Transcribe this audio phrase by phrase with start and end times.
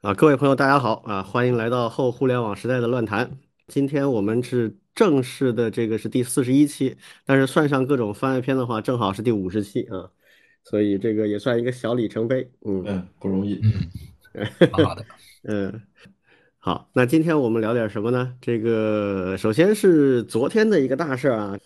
[0.00, 1.24] 啊，各位朋友，大家好啊！
[1.24, 3.28] 欢迎来到后互联网时代的乱谈。
[3.66, 10.08] 今天我们是正式的，这个是第四十一期，但是算上各种番外篇的话，正好是第五十期啊，
[10.62, 12.48] 所以这个也算一个小里程碑。
[12.64, 13.60] 嗯嗯，不容易。
[14.34, 15.04] 嗯，好的。
[15.42, 15.82] 嗯，
[16.58, 18.34] 好，那今天我们聊点什么呢？
[18.40, 21.58] 这个首先是昨天的一个大事啊。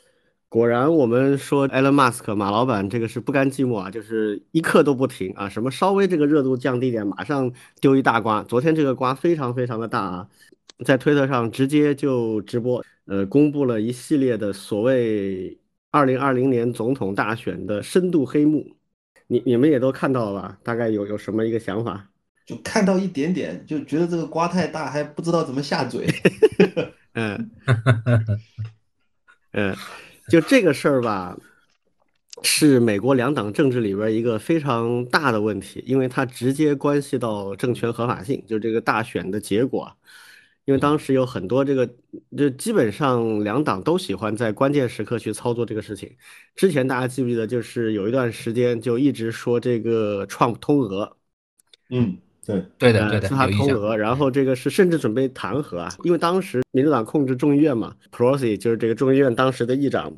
[0.53, 8.43] 果然，我们说埃隆·马斯克马老板这个是不甘寂寞啊，就是一刻都不停啊，什么稍微这个热度降低点，马上丢一大瓜。
[8.43, 10.29] 昨天这个瓜非常非常的大啊，
[10.85, 15.59] 在推特上直接就直播，呃，公布了一系列的所谓
[15.91, 18.77] 二零二零年总统大选的深度黑幕，
[19.29, 20.59] 你你们也都看到了吧？
[20.63, 22.11] 大概有有什么一个想法？
[22.45, 26.07] 就看到一点点，就觉得这个瓜太大，还不知道怎么下嘴。
[27.17, 27.51] 嗯，
[29.53, 29.75] 嗯。
[30.33, 31.37] 就这个事儿吧，
[32.43, 39.95] 是美国两党政治里边一个非常大的问题，因为它直接关系到政权合法性，就这个大选的结果。
[40.65, 41.87] 因为当时有很多这个，
[42.35, 46.11] 就基本上两党都喜欢在关键时刻去操作这个事情。
[46.57, 51.15] 之前大家记不记得，就是有一段时间就一直说这个创通俄，
[51.91, 52.17] 嗯。
[52.45, 60.13] 对对的对的，是他通俄，然后这个是甚至准备弹劾啊，因为当时民主党控制众议院嘛，Pelosi 就是这个众议院当时的议长，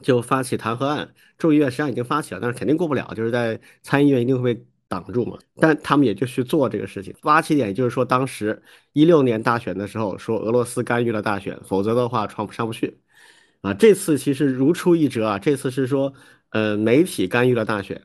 [0.00, 7.14] 就发起弹劾案，众议院实际上已经发起了，但是肯定过不了，就是在参议院一定会被挡住嘛，但他们也就去做这个事情。
[7.20, 8.62] 发起点就是说，当时
[8.94, 12.96] 一六年大选的时候说俄罗斯干预了大选，否则的话川普上不去，
[13.60, 16.14] 啊，这次其实如出一辙啊，这次是说，
[16.48, 18.00] 呃，媒体干预了大选，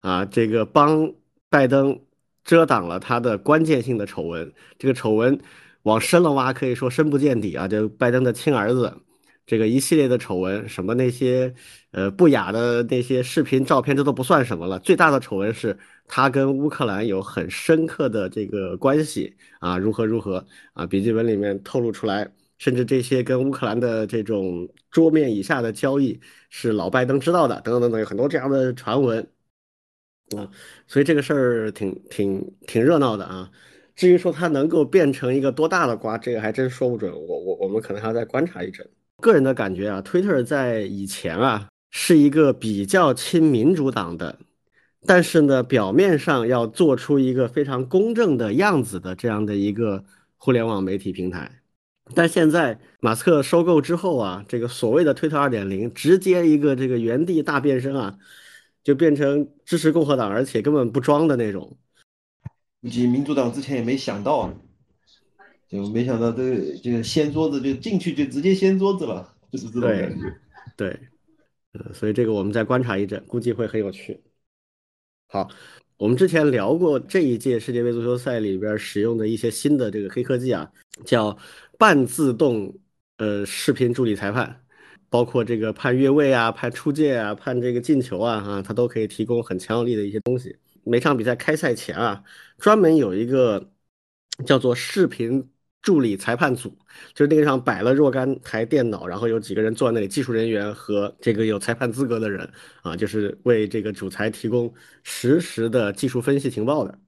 [0.00, 1.12] 啊，这个帮
[1.50, 2.00] 拜登。
[2.44, 5.38] 遮挡了他的关键性的丑闻，这个丑闻
[5.82, 7.68] 往深了挖，可以说深不见底啊！
[7.68, 8.92] 就拜登的亲儿子，
[9.46, 11.52] 这个一系列的丑闻，什么那些
[11.90, 14.78] 呃不雅的那些视频照片，这都不算什么了。
[14.78, 15.76] 最大的丑闻是
[16.06, 20.86] 他跟乌克兰有很深刻的这个关系啊，如何如何啊？
[20.86, 29.28] 笔记本里面透露出来，甚至这些跟乌克兰的这种桌面以下的交易是老拜登知道的，等等等等，有很多这样的传闻。
[30.36, 30.48] 啊，
[30.86, 33.50] 所以这个事儿挺挺挺热闹的啊。
[33.94, 37.12] 至于说它能够变成一个多大的瓜，这个还真说不准。
[37.12, 38.88] 我我我们可能还要再观察一阵。
[39.20, 44.38] 个人的感觉啊，Twitter 在以前啊是一个比较亲民主党的，
[45.06, 50.02] 但是呢，表面上要做出一个非常公正的样子的这样的一个
[50.36, 51.60] 互联网媒体平台。
[52.14, 58.16] 但现在马斯克收购之后啊，这个所谓的推特二点零，直接一个这个原地大变身啊。
[58.82, 61.76] 就变成支持共和党，而且根本不装的那种。
[62.80, 64.52] 估计民主党之前也没想到，
[65.68, 70.34] 就没想到这这个掀桌子就进去就直接掀桌子了，就是这种感觉。
[70.76, 70.98] 对，
[71.72, 74.20] 呃，所以这个我们再观察一阵，估计会很有趣。
[75.28, 75.48] 好，
[75.96, 80.70] 我们之前聊过这一届世界杯足球赛里边使用的一些新的这个黑科技啊，
[81.04, 81.38] 叫
[81.78, 82.76] 半自动
[83.18, 84.64] 呃视频助理裁判。
[85.12, 90.56] 包括这个判越位啊、判出界啊、判这个进球啊，哈，他都可以提供很强有力的一些东西。
[90.84, 92.24] 每场比赛开赛前啊，
[92.56, 93.70] 专门有一个
[94.46, 95.46] 叫做视频
[95.82, 96.70] 助理裁判组，
[97.12, 104.72] 就是那个上摆了若干台电脑，然后有几个人坐在那里，技术人员和这个有裁判资格的人啊，就是为这个主裁提供
[105.02, 106.98] 实时的技术分析情报的。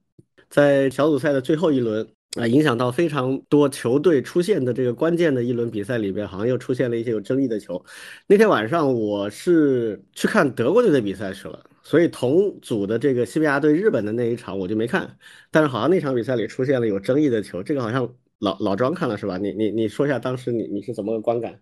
[0.50, 2.06] 在小组赛的最后一轮。
[2.36, 7.80] 啊，影响到非常多球队出现的这个关键的一轮比赛里边，好像又出现了一些有争议的球。
[8.26, 15.16] 那天晚上我是去看德国队的比赛去了，所以同组的这个西班牙对日本的那一场我就没看。
[15.52, 19.38] 但是好像那场比赛里出现了有争议的球，这个好像老老庄看了是吧？
[19.38, 21.60] 你你你说一下当时你你是怎么个观感？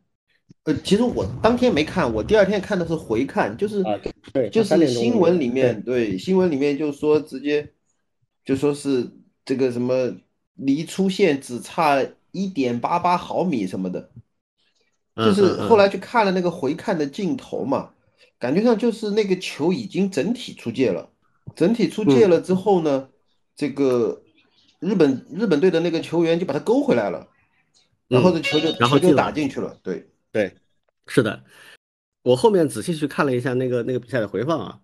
[0.65, 3.85] 呃，其实我当天没看，我第二天看的是回看，就是
[4.33, 7.69] 对，就是新闻里面对新闻里面就说直接
[8.43, 9.07] 就说是
[9.45, 10.17] 这个什么。
[10.65, 14.11] 离出线只差一点八八毫米什么的，
[15.17, 17.91] 就是后来去看了那个回看的镜头嘛，
[18.39, 21.11] 感觉上就是那个球已经整体出界了，
[21.57, 23.09] 整体出界了之后呢，
[23.57, 24.23] 这个
[24.79, 27.29] 日本日本队的那个球员就把它勾回来了，
[28.09, 29.77] 然后这球就球就打进去了。
[29.83, 30.55] 对对，
[31.09, 31.45] 是的，
[32.23, 34.81] 我后面仔细去看了一下那个那个比赛的回放啊，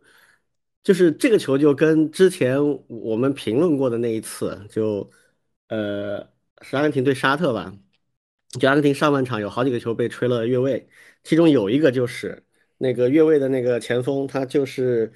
[0.83, 2.59] 就是这个球就跟之前
[2.89, 5.09] 我们评论过的那一次就。
[5.69, 6.29] 呃，
[6.63, 7.75] 是阿根廷对沙特吧？
[8.59, 10.89] 就阿根廷上半场有好几个球被吹了越位，
[11.23, 12.43] 其中有一个就是
[12.79, 15.13] 那个越位的那个前锋，他就是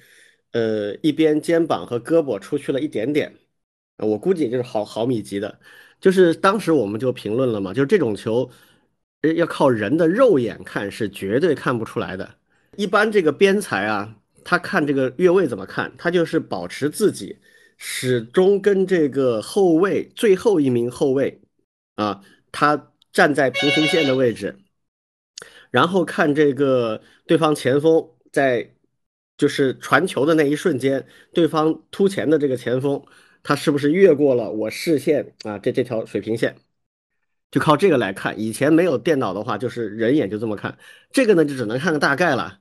[0.51, 3.33] 呃一边肩膀和胳膊出去了一点点，
[3.97, 5.59] 我估计就是毫毫米级的。
[5.99, 8.49] 就是当时我们就评论了嘛，就是这种球
[9.37, 12.35] 要靠人的肉眼看是绝对看不出来的。
[12.75, 15.91] 一般这个边裁啊，他看这个越位怎么看？
[15.97, 17.37] 他就是保持自己
[17.77, 21.41] 始终跟这个后卫最后一名后卫
[21.95, 24.57] 啊，他站在平行线的位置，
[25.69, 28.71] 然后看这个对方前锋在
[29.37, 33.03] 就是传球的那一瞬间，对方突前的这个前锋
[33.43, 36.55] 他是不是越过了我视线啊这这条水平线，
[37.51, 38.39] 就靠这个来看。
[38.39, 40.77] 以前没有电脑的话，就是人眼就这么看，
[41.11, 42.59] 这个呢就只能看个大概了。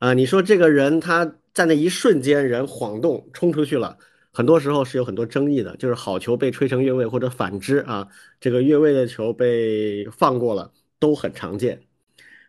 [0.00, 3.98] 啊，你说这个人他在那一瞬间人晃动冲出去了，
[4.34, 8.08] 很多时候是有很多争议的，就是好球被吹成越位或者反之啊，
[8.40, 11.80] 这个越位的球被放过了都很常见。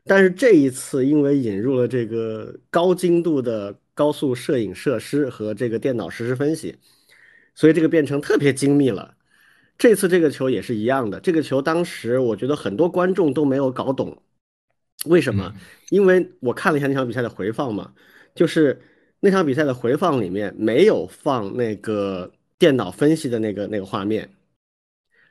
[0.04, 6.76] 但是这一次因为引入了这个高精度的高速摄影设施和这个电脑实时分析，
[7.54, 9.16] 所以这个变成特别精密了。
[9.78, 14.22] 这次这个球也是一样的，这个球当时我觉得很多观众都没有搞懂。
[15.06, 15.54] 为什么？
[15.90, 17.94] 因为我看了一下那场比赛的回放嘛，
[18.34, 18.82] 就是
[19.20, 24.30] 那场比赛的回放里面没有放那个电脑分析的那个那个画面，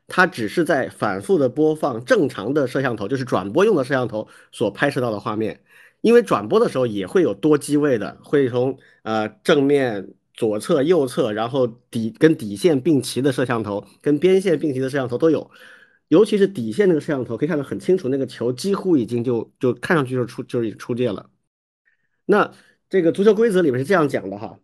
[0.06, 5.60] 它只是在反复的播放正常的摄像头，就是转播用的摄像头所拍摄到的画面。
[6.00, 15.50] 因为转播的时候也会有多机位的，会从呃正面、左侧、右侧，然后底跟底线并齐的摄像头，跟边线并齐的摄像头都有。
[16.08, 21.30] 尤其是底线那个摄像头可以看得很清楚，那个球几乎已经就就看上去就出就是出界了。
[22.26, 22.52] 那
[22.94, 24.60] 这个足球规则里面是这样讲的哈，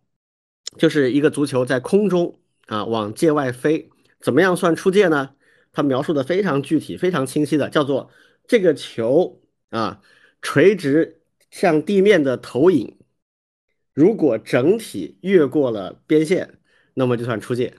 [0.77, 3.89] 就是一个足球在空中啊往界外飞，
[4.21, 5.31] 怎么样算出界呢？
[5.73, 8.09] 它描述的非常具体、非常清晰的，叫做
[8.47, 10.01] 这个球啊
[10.41, 12.97] 垂直向地面的投影，
[13.93, 16.57] 如果整体越过了边线，
[16.93, 17.73] 那么就算出界。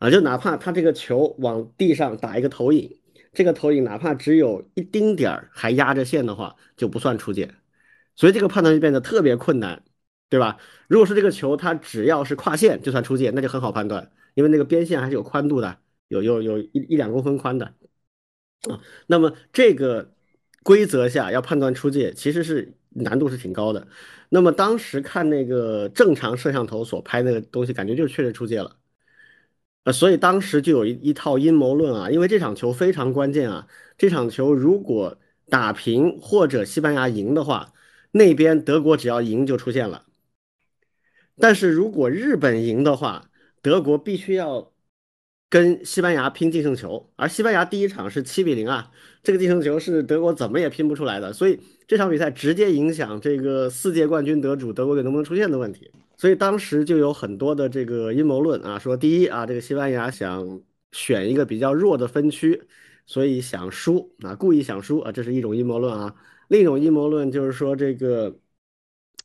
[0.00, 3.00] 啊，就哪怕他这个球往地上打一个投影，
[3.32, 7.54] 这个投影哪怕只有一丁点儿还压着线的话，就不算出界，
[8.20, 9.82] 所以这个判断就变得特别困难，
[10.28, 10.58] 对吧？
[10.88, 15.78] 如果说这个球它只要是跨线就算出界，那就很好判断，因为那个边线还是有宽度的，
[16.08, 17.64] 有有有一一两公分宽的
[18.68, 18.78] 啊。
[19.06, 20.12] 那么这个
[20.62, 23.88] 规则下要判断出界，其实是难度是挺高的。
[24.28, 28.76] 那么当时看那个正常摄像头所拍那个东西，感觉就确实出界了。
[29.84, 33.66] 呃，所以当时就有一一套阴谋论啊，因为这场球非常关键啊。
[33.96, 35.16] 这场球如果
[35.48, 37.72] 打平或者西班牙赢的话，
[38.12, 40.04] 那边德国只要赢就出现了。
[41.38, 43.30] 但是如果日本赢的话，
[43.62, 44.72] 德国必须要
[45.48, 48.90] 跟西班牙拼净胜球，而西班牙第一场是七比零啊，
[49.22, 55.90] 这个净胜球是德国怎么也拼不出来的，所以这场比赛直接影响这个四届冠军得主德国队能不能出现的问题。
[56.16, 60.60] 所以当时就有很多的这个阴谋论啊，说第一啊，这个西班牙想
[60.92, 62.62] 选一个比较弱的分区，
[63.06, 66.14] 所以想输啊，故意想输啊，这是一种阴谋论啊。
[66.50, 68.36] 另一种阴谋论就是说这个，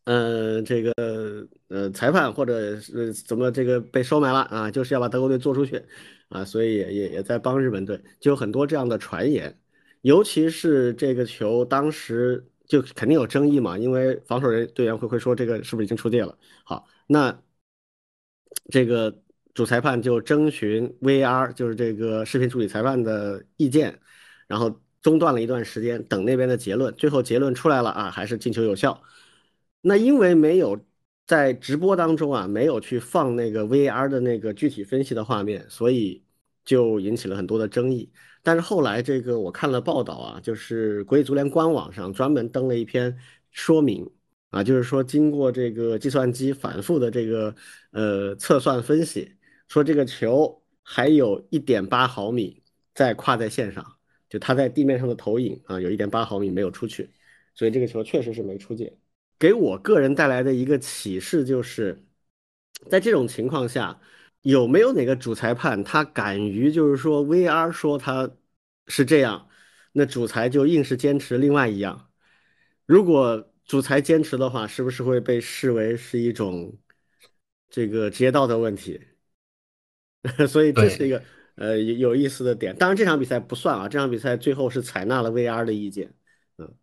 [0.06, 0.94] 呃，这个
[1.68, 5.84] 呃，裁判或者是怎么这个被收买了啊，就是要把德国队做出去
[6.30, 9.60] 啊，所以也也也在帮日本队，就有很多这样的传言。
[10.02, 12.50] 尤其是这个球当时。
[12.68, 16.36] 就肯定有争议嘛，因为防守人队员会会说这个是不是已经出界了？
[16.64, 17.40] 好，那
[18.72, 19.22] 这个
[19.54, 24.00] 主裁判就征询 VR，就是这个视频处理裁判的意见，
[24.48, 26.92] 然后中断了一段时间，等那边的结论。
[26.96, 29.04] 最后结论出来了啊，还是进球有效。
[29.82, 30.84] 那因为没有
[31.28, 36.24] 在直播当中啊，没有去放那个 VAR 的那个具体分析的画面，所以
[36.64, 38.12] 就引起了很多的争议。
[38.42, 43.16] 但是后来这个我看了报道啊，就是国际足联官网上专门登了一篇
[43.52, 44.10] 说明
[44.50, 47.56] 啊，就是说经过这个计算机反复的这个
[47.92, 49.34] 呃测算分析，
[49.68, 52.64] 说这个球还有一点八毫米
[52.96, 53.95] 在跨在线上，
[54.36, 57.10] 就它在地面上的投影啊，有一点八毫米没有出去，
[57.54, 58.92] 所以这个球确实是没出界。
[59.40, 62.04] 给我个人带来的一个启示就是，
[62.90, 64.02] 在这种情况下。
[64.42, 68.30] 有没有哪个主裁判他敢于就是说 VR 说他
[68.86, 69.50] 是这样，
[69.94, 72.12] 那主裁就硬是坚持另外一样。
[72.86, 76.78] 如果主裁坚持的话，是不是会被视为是一种
[77.72, 79.02] 这个职业道德问题？
[80.48, 81.24] 所以这是一个
[81.56, 82.76] 呃有有意思的点。
[82.78, 86.14] 当然这场比赛不算啊，这场比赛最后是采纳了 VR 的意见。
[86.58, 86.74] 嗯，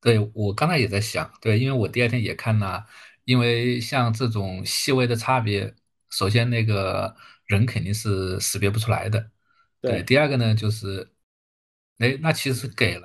[0.00, 2.84] 对我刚才也在想，对，因为我第二天也看了，
[3.24, 5.74] 因为像这种细微的差别。
[6.10, 7.16] 首先，那个
[7.46, 9.30] 人肯定是识别不出来的。
[9.80, 11.10] 对，第二个呢，就是，
[11.98, 13.04] 哎，那其实给了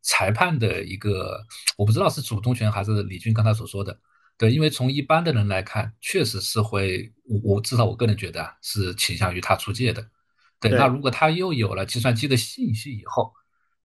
[0.00, 1.44] 裁判的一个，
[1.76, 4.00] 我不知道是主动权还是李军刚才所说的。
[4.38, 10.06] 对，因为从一般的人来看，确实是会，我我至少我个人觉得是倾向于他出界的。
[10.60, 13.32] 对，那如果他又有了计算机的信息以后，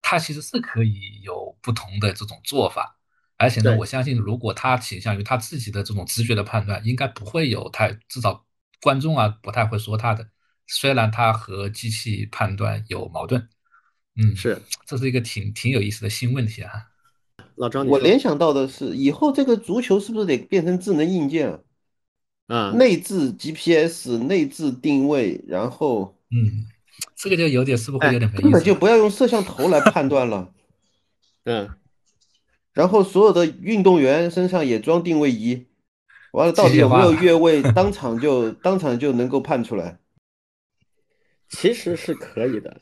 [0.02, 2.98] 他其实是可以有不同的这种做法。
[3.38, 8.46] 而且呢，我相信如果他倾向于他自己的这种直觉的判断，应该不会有太至少
[8.80, 10.28] 观众啊不太会说他的。
[10.68, 13.48] 虽然他和机器判断有矛盾，
[14.16, 16.72] 嗯，是这是一个挺挺有意思的新问题啊。
[17.56, 21.58] 老张，我联想到的是，以后这个足球是不是得变成智能硬件啊？
[22.48, 26.66] 啊，内置 GPS、内置定位，然后嗯，
[27.16, 28.50] 这个就有点是不是会有点没根？
[28.50, 30.50] 本就不要用摄像头来判断了。
[31.44, 31.70] 嗯，
[32.72, 35.66] 然后所有的运动员身上也装定位仪，
[36.32, 39.98] 完了到底有没有越位，当场就当场就能够判出来。
[41.48, 42.80] 其实是可以的。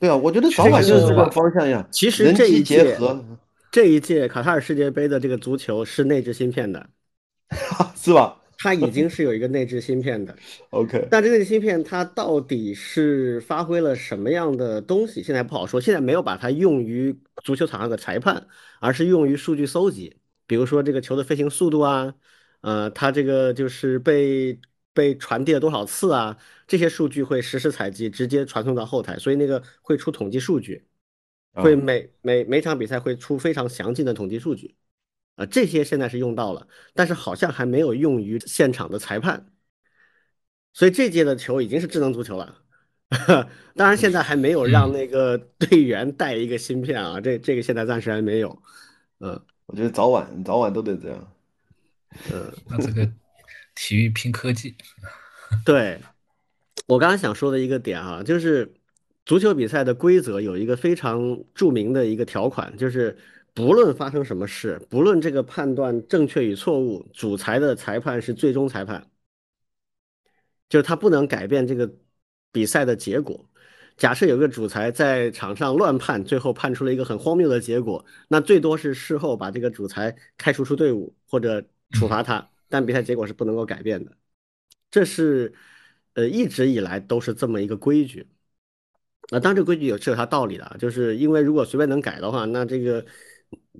[0.00, 1.86] 对啊，我觉得早晚就是这个方向呀。
[1.92, 3.24] 其实人机这一届结合，
[3.70, 6.90] 这一届卡塔尔世界杯的这个足球是内置芯片的，
[7.94, 10.36] 是吧 它已经是有一个内置芯片的。？
[10.70, 15.80] OK，但这个芯片它到底是发挥了什么样的东西，现在不好说。
[15.80, 18.46] 现在没有把它用于足球场上的裁判，
[18.80, 22.14] 而是用于数据搜集，比如说这个球的飞行速度啊，
[22.60, 24.60] 呃，它这个就是被
[24.92, 26.36] 被传递了多少次啊，
[26.66, 30.84] 这些数据会实时采集，直接传送到后台，所以那个会出统计数据，
[31.52, 34.76] 会啊每每每场比赛会出非常详尽的统计数据。
[35.36, 39.46] 啊，这些现在是用到了，但是好像还没有用于现场的裁判。
[40.72, 42.58] 所以这届的球已经是智能足球了。
[43.74, 48.62] 当然，现在还没有让那个队员带一个芯片啊，这这个现在暂时还没有。
[49.18, 51.32] 嗯我觉得早晚早晚都得这样。
[52.32, 53.08] 嗯， 那这个
[53.74, 54.76] 体育拼科技，
[55.64, 56.00] 对，
[56.86, 58.74] 我刚刚想说的一个点啊，就是
[59.30, 63.16] 足球比赛的规则有一个非常著名的一个条款，就是
[63.54, 69.08] 不论发生什么事，不论这个判断正确与错误，主裁的裁判是最终裁判，
[70.68, 71.88] 就是他不能改变这个
[72.50, 73.48] 比赛的结果。
[73.96, 84.10] 假设有个主裁在场上乱判，最后判出了一个很荒谬的结果，那最多是事后把这个主裁开除出队伍或者处罚他，但比赛结果是不能够改变的。
[84.90, 85.54] 这是
[86.14, 88.26] 呃一直以来都是这么一个规矩。
[89.28, 93.04] 啊，当然这规矩有是有它道理的，就是因为如果随便能改的话，那这个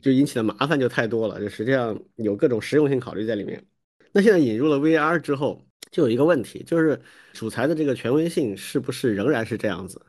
[0.01, 3.67] 就引起的麻烦就太多了，就实际上有各种实用性考虑在里面。
[4.13, 7.01] 那现在引入了 VR 之后，就有一个问题，就是
[7.33, 10.01] 主裁的这个权威性是不是仍然是这样子？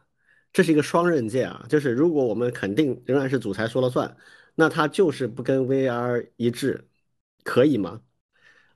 [0.54, 4.16] 这是一个双刃剑啊，就是如果我们肯定仍然是主裁说了算，
[4.56, 6.88] 那他就是不跟 VR 一致，
[7.44, 8.02] 可以吗？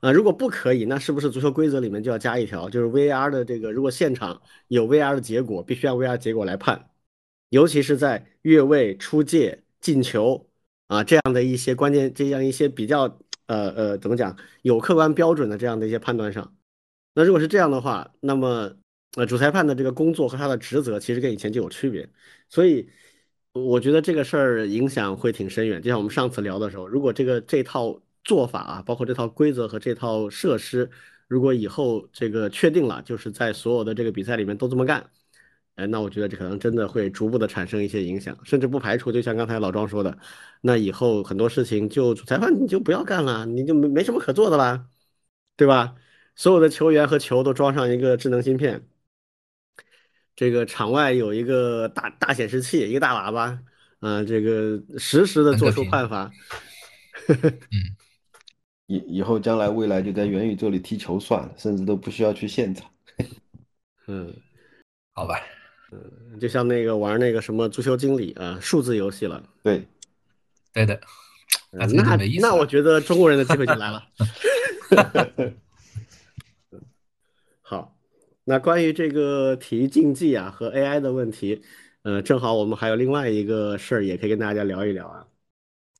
[0.05, 6.91] 啊、如果不可以，那是不是足球规则里面就要加一条，就是 VR 的这个，如果现场有 VR 的结果，必须按 VR 结果来判，
[7.49, 10.47] 尤其是在越位、出界、进球
[10.85, 16.55] 啊这样的一些关键、这样一些比较呃呃怎么讲有客观标准的这样的一些判断上。
[17.15, 18.75] 那如果是这样的话，那么
[19.15, 22.07] 呃主裁判的这个工作和他的职责其实跟以前就有区别，
[22.47, 22.87] 所以
[23.53, 25.81] 我觉得这个事儿影响会挺深远。
[25.81, 30.89] 就像我们上次聊的时候，如果这个这套做法啊，包括这套规则和这套设施，
[31.27, 35.09] 如果以后这个确定了，就是在所有的这个比赛里面都这么干，
[35.75, 40.17] 哎，那我觉得这可能真的会逐步的产生一些影响，甚至不排除，就像刚才老庄说的，
[40.61, 44.87] 那以后很多事情就主裁判你就不要干了，你就没没什么可做的啦，
[45.55, 45.95] 对吧？
[46.35, 48.85] 所有的球员和球都装上一个智能芯片，
[50.35, 53.59] 这个场外有一个大大显示器，一个大喇叭，
[53.99, 56.29] 啊、这个实时的做出判罚。
[57.29, 57.95] 嗯，
[58.87, 62.89] 以以后将来未来就在元宇宙里踢球算了，甚至都不需要去现场。
[64.07, 64.33] 嗯，
[65.13, 65.39] 好吧，
[65.91, 69.41] 嗯就像那个玩那个什么足球经理啊，数字游戏了。
[69.63, 69.87] 对，
[70.73, 70.93] 对的，
[71.71, 74.03] 呃那那我觉得中国人的机会就来了。
[77.61, 77.97] 好，
[78.43, 81.63] 那关于这个体育竞技啊和 AI 的问题，
[82.03, 85.25] 呃，正好我们还有另外一个事儿也可以跟大家聊一聊啊，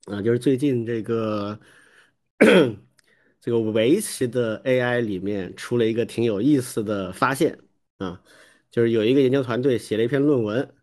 [0.05, 1.59] 啊，就是最近这个
[3.41, 7.59] 这个围棋的 AI 里面出了一个挺有意思的发现
[7.97, 8.21] 啊，
[8.71, 10.73] 就是有一个研究团队写了一篇论文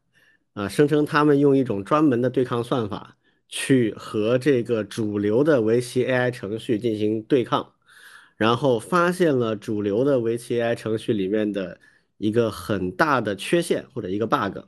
[0.55, 3.17] 啊，声称他们用一种专门的对抗算法
[3.49, 7.73] 去和这个主流的围棋 AI 程序进行对抗。
[8.39, 11.79] 然后发现了主流的围棋 AI 程序里面的
[12.17, 14.59] 一个很大的缺陷或者一个 bug。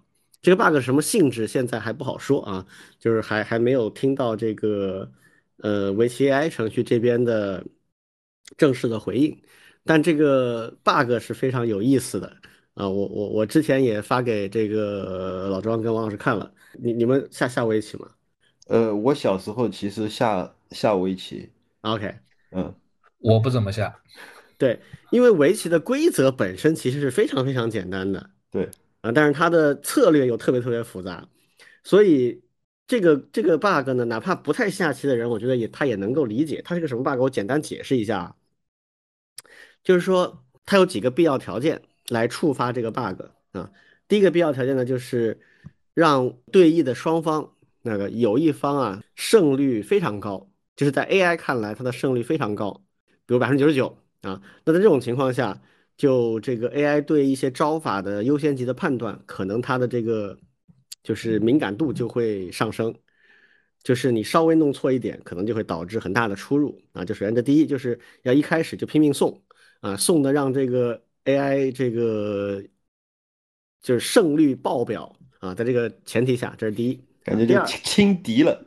[0.40, 2.66] 这个 bug 什么性质现在还不好说啊，
[3.00, 5.10] 就是还还没有听到这个
[5.58, 7.64] 呃围棋 AI 程序这边的
[8.56, 9.42] 正式的回应。
[9.84, 12.36] 但这个 bug 是非常有意思的
[12.74, 18.08] 啊，我我我之前也发给这个老庄跟王老师看了，你你们下下围棋吗
[18.66, 21.50] 呃，我小时候其实下下围棋
[21.82, 22.14] ，？OK。
[22.52, 22.74] 嗯，
[23.18, 24.00] 我不怎么下，
[24.56, 24.80] 对，
[25.10, 28.70] 因为围棋的规则本身其实是非常非常简单的对，
[29.02, 31.28] 啊，但是它的策略又特别特别复杂，
[31.82, 32.40] 所以
[32.86, 36.60] 这个这个 bug 呢，哪怕不太下棋的人，我觉得也他也能够理解。
[36.62, 37.18] 它是个什么 bug？
[37.18, 38.36] 我简单解释一下，
[39.82, 43.22] 就是说它有几个必要条件来触发这个 bug
[43.52, 43.70] 啊。
[44.06, 45.40] 第一个必要条件呢，就是
[45.94, 52.82] 让对弈的双方那个有一方啊胜率非常高，就是在 AI 看来它的胜率非常高，
[53.24, 54.42] 比如百分之九十九啊。
[54.64, 55.58] 那在这种情况下，
[55.96, 60.38] 就这个 AI 对一些招法的优先级的判断，可能它的这个。
[61.04, 62.92] 就是敏感度就会上升，
[63.82, 67.04] 就是你稍微弄错一点，可能就会导致很大的出入啊。
[67.04, 69.40] 就首先这第一，就是要一开始就拼命送
[69.80, 72.64] 啊，送的让这个 AI 这个
[73.82, 75.54] 就是胜率爆表啊。
[75.54, 78.64] 在这个前提下，这是第一，感觉就轻敌了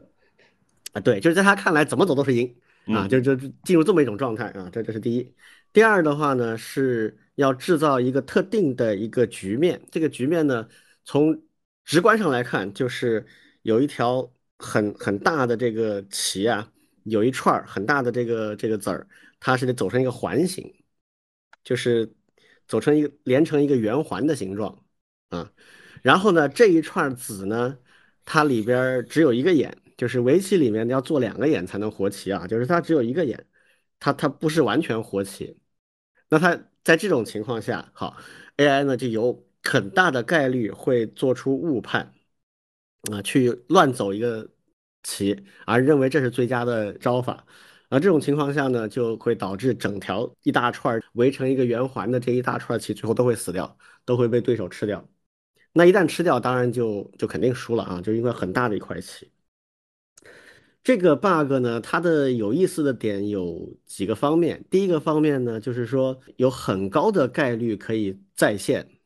[0.94, 1.01] 啊。
[1.01, 4.70] 对，就是在他看来怎么走都是赢啊，就就进入这么一种状态啊。
[4.72, 5.34] 这这是第一。
[5.74, 10.67] 第二的话呢，是要制造一个特定的一个局面，这个局面呢，
[11.03, 11.41] 从
[11.88, 13.25] 直观上来看，就是
[13.62, 14.29] 有一条
[14.60, 16.70] 很很大的这个棋啊，
[17.03, 19.08] 有一串很大的这个这个子儿，
[19.39, 20.84] 它是得走成一个环形，
[21.63, 22.13] 就是
[22.67, 24.84] 走成一个连成一个圆环的形状
[25.29, 25.50] 啊。
[26.01, 27.79] 然后呢，这一串子呢，
[28.25, 33.48] 它里边只有一个眼，就是围棋里面要做两个眼才能活棋啊，就是它只有一个眼，
[33.98, 35.58] 它它不是完全活棋。
[36.29, 38.17] 那它在这种情况下，好
[38.58, 39.47] ，AI 呢就有。
[39.68, 42.14] 很大的概率会做出误判，
[43.12, 44.50] 啊，去乱走一个
[45.04, 47.46] 棋，而认为这是最佳的招法，
[47.90, 55.06] 而这种情况下呢，就会导致整条一大串围成一个圆环的这一大串棋最后都会死掉，都会被对手吃掉。
[55.74, 59.30] 那一旦吃掉，当然就就肯定输了啊，就因为很大的一块棋。
[60.84, 64.64] 这个 bug 呢，它的有意思的点有几个方面。
[64.70, 68.97] 第一个方面呢，就是说有很高的概率可以再现。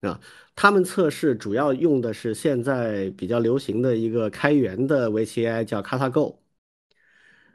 [0.00, 0.18] 啊，
[0.56, 6.36] 他们测试主要用的是现在比较流行的一个开源的围棋 AI，叫 KataGo。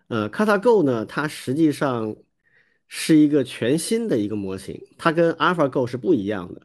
[0.07, 2.15] 呃，KataGo 呢，它实际上
[2.87, 6.61] 是一个全新的一个模型，它跟 AlphaGo 是不一样的。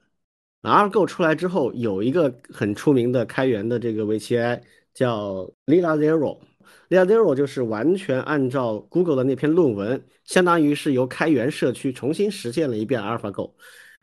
[0.61, 4.61] AlphaGo 出来之后，有一个很出名的开源的这个围棋 AI
[4.93, 13.55] 叫 Lila Zero，Lila Zero 就是完全按照 Google 的那篇论文，相当于是由开源社区重新实现了一遍 AlphaGo。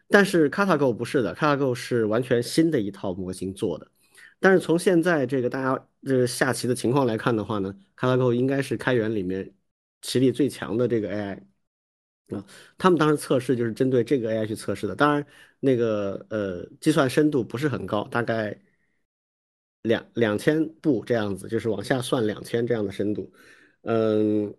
[0.10, 3.92] 但是 KataGo 不是的，KataGo 是完全新的一套模型做的。
[4.40, 9.54] 但是从现在这个大家这下棋的情况来看的话呢，KataGo 应该是开源里面
[10.02, 11.44] 棋力最强的这个 AI
[12.30, 12.46] 啊。
[12.78, 14.96] 他们当时测试就是针对这个 AI 去测试的。
[14.96, 15.26] 当然，
[15.60, 18.58] 那个呃计算深度不是很高，大概
[19.82, 23.32] 两两千步这样子，就是往下算两千这样的深度。
[23.82, 24.54] 嗯，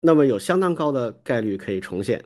[0.00, 2.24] 那么有相当高的概率可以重现。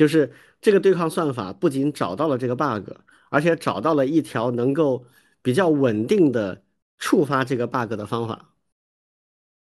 [0.00, 0.32] 就是
[0.62, 2.90] 这个对抗算法不仅找到了这个 bug，
[3.28, 5.04] 而且找到了一条能够
[5.42, 6.64] 比较稳定的
[6.96, 8.54] 触发这个 bug 的方法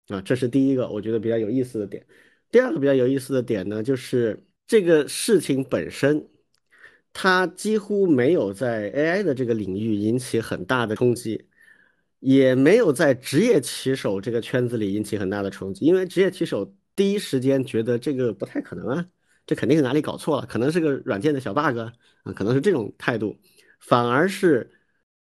[0.07, 2.07] 啊，这是第一个我觉得比较有意思的点。
[2.49, 6.29] 第二个比较有意思的点呢，就是这个事情本身，
[7.11, 11.49] 它几乎没有在 AI 的这个领域引起很大的冲击，
[12.19, 19.05] 也没有在职业棋手这个圈子里引起很大的冲击，因为职业棋手第一时间觉得这个不太可能啊。
[19.49, 21.91] 这肯定是哪里搞错了，可能是个软件的小 bug 啊，
[22.35, 23.35] 可能是这种态度，
[23.79, 24.71] 反而是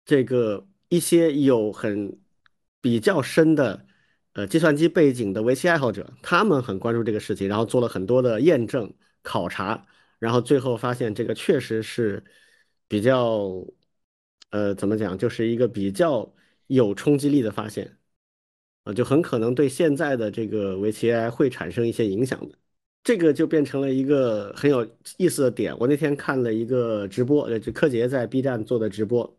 [0.05, 2.19] 这个一些有很
[2.81, 3.87] 比较深的
[4.33, 8.93] 呃计算机背景的围棋爱好者，他们很关注这个事情，然后做了很多的验证
[9.23, 9.87] 考察，
[10.19, 12.25] 然后最后发现这个确实是
[12.89, 13.65] 比较
[14.51, 16.35] 呃怎么讲，就是一个比较
[16.67, 17.97] 有冲击力的发现
[18.83, 22.59] 啊，就很可能对现在的这个围棋 AI 会产生一些影响的。
[23.03, 24.87] 这个就变成了一个很有
[25.17, 25.77] 意思的点。
[25.79, 29.39] 我那天看了一个直播，呃，就柯洁在 B 站做的直播，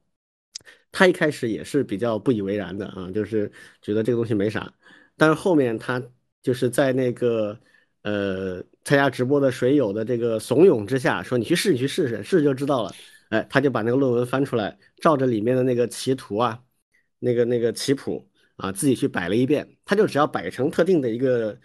[0.92, 4.74] 他一开始也是比较不以为然的啊，就是觉得这个东西没啥。
[5.16, 6.02] 但是后面他
[6.42, 7.58] 就是在那个
[8.02, 12.92] 呃参加直播的水友的这个怂恿之下，说你去试，你去试试，试就知道了。
[13.30, 16.64] 哎，他就把那个论文翻出来，照着里面的那个棋图啊，
[17.20, 19.78] 那个那个棋谱啊，自己去摆了一遍。
[19.86, 21.58] 他就只要摆成特定的一个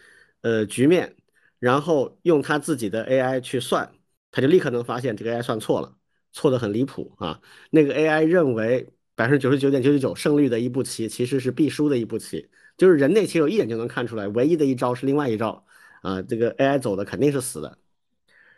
[0.42, 1.15] 呃局面。
[1.58, 3.92] 然后用他自己的 AI 去算，
[4.30, 5.96] 他就立刻能发现这个 AI 算错了，
[6.32, 7.40] 错的很离谱啊！
[7.70, 15.64] 那个 AI 认为百分之九十九点九九九胜率的一步棋，其实是必输的一步棋，就是人类棋手一眼就能看出来，唯一的一招是另外一招
[16.02, 16.20] 啊！
[16.20, 17.78] 这个 AI 走的肯定是死的。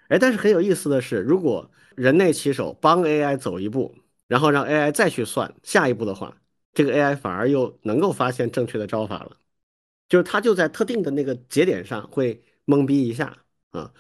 [0.09, 3.95] 哎，但是很有意思的是，如果人类棋手帮 AI 走一步，
[4.27, 6.37] 然后让 AI 再去算下一步的话，
[6.75, 9.37] 这个 AI 反而又能够发现正确的招法了，
[10.09, 12.43] 就是它就在特定的那个节点上会。
[12.69, 13.37] 懵逼一下
[13.71, 13.91] 啊，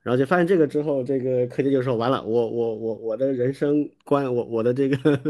[0.00, 5.20] 然后就发现这个之后，这个柯洁就说：“完了，我我我我的人生观，我我的这个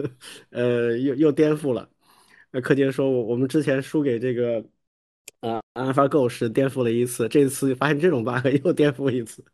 [0.50, 1.88] 呃又又颠覆了。”
[2.52, 4.64] 那柯洁说，我我们之前输给这个
[5.40, 9.44] 啊 AlphaGo 是颠覆了一次，这次发现这种 bug 又颠覆一次。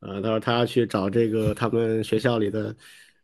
[0.00, 2.74] 呃，他说他要去找这个他们学校里的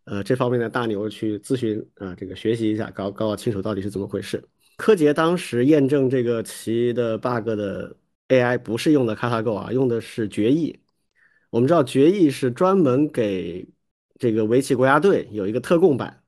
[0.04, 4.42] 呃这方面的大牛去咨询啊，这个学习一下，搞搞清楚到底是怎么回事。
[4.76, 7.94] 柯洁当时验证这个棋的 bug 的
[8.32, 10.80] AI 不是用的 CataGo 啊，用的是决议。
[11.50, 13.68] 我们知道决议是专门给
[14.18, 16.24] 这个围棋国家队有一个特供版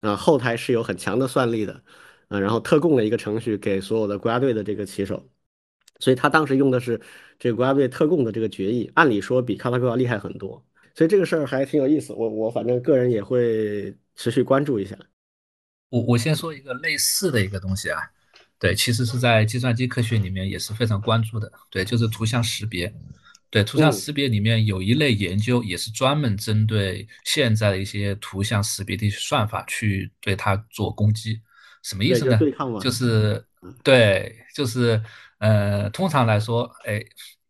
[0.00, 1.84] 啊，后台是有很强的算力的
[2.26, 5.28] 啊，然后特供了一个程序给所有的国家队的这个棋手，
[6.00, 7.00] 所以他当时用的是
[7.38, 10.64] 这个国家队特供的这个决议，按理说比 CataGo 要厉害很多，
[10.96, 12.12] 所以这个事儿还挺有意思。
[12.12, 14.98] 我我反正个人也会持续关注一下。
[15.90, 18.00] 我我先说一个类似的一个东西啊，
[18.58, 22.92] 对，其实是在计算机科学里面也是非常关注的，对，就是图像识别，
[23.50, 31.40] 对，图像识别里面有一类研究也是专门针对现在的一些图像识别的算法去对它做攻击，
[31.82, 32.38] 什么意思呢？
[32.80, 33.44] 就是
[33.84, 35.02] 对，就是
[35.38, 37.02] 呃，通常来说，哎，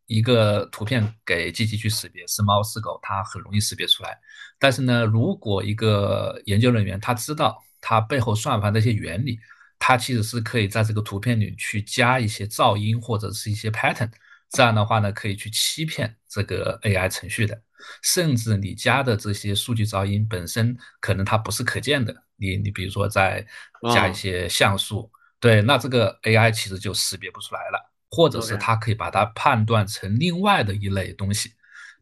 [0.06, 4.18] 一个图片给机器去识别是猫是狗，它很容易识别出来，
[4.58, 7.62] 但是呢，如果一个研究人员他知道。
[7.88, 9.38] 它背后算法那些原理，
[9.78, 14.10] 它其实是可以在这个图片里去加一些噪音或者是一些 pattern，
[14.50, 17.60] 这样的话呢，可以去欺骗这个 AI 程序的。
[18.02, 23.46] 甚至你加的这些数据噪音本身可能它不是可见的，你你比如说再
[23.92, 31.52] 加一些像素，对，那这个 AI 其实就识别不出来了，或者是它可以把它判断成另外的一类东西。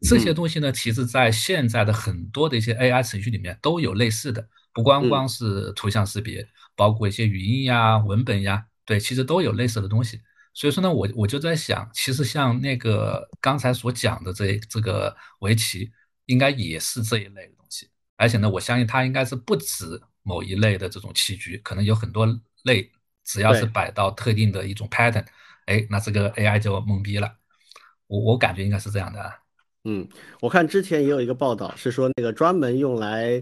[0.01, 4.47] 这些东西呢，其实在现在的很多的一些 AI 程序里面都有类似的。
[4.75, 10.19] 不光光是图像识别，包括一些语音呀、文本呀，对，其实都有类似的东西。
[10.53, 15.89] 所以说呢，我我就在想，其实像那个刚才所讲的这这个围棋，
[16.25, 17.89] 应该也是这一类的东西。
[18.17, 22.27] 而且呢，我相信它应该是不止某一类的这种棋局，可能有很多
[22.63, 22.91] 类，
[23.23, 25.25] 只要是摆到特定的一种 pattern，
[25.67, 27.33] 哎，那这个 AI 就懵逼了。
[28.07, 29.33] 我我感觉应该是这样的。
[29.85, 30.05] 嗯，
[30.41, 33.41] 我看之前也有一个报道是说，那个专门用来。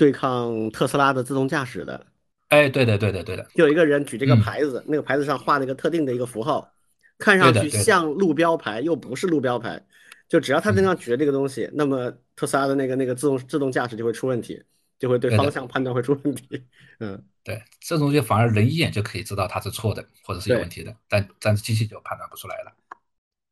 [0.00, 2.06] 对抗特斯拉的自动驾驶的，
[2.48, 6.72] 哎，对的，对的，对的，就有一个人举这个牌子，那个牌子上画了一个特定的一个符号，
[7.18, 9.84] 看上去像路标牌，又不是路标牌，
[10.26, 14.62] 就只要他身上举着这个东西，那么特斯拉的那个那个自动自动驾驶就会出问题，
[14.98, 16.62] 就会对方向判断会出问题。
[17.00, 22.72] 嗯，对，这东西反而人一眼就可以知道它是错的或者是有问题的，但但是机器就判断不出来了。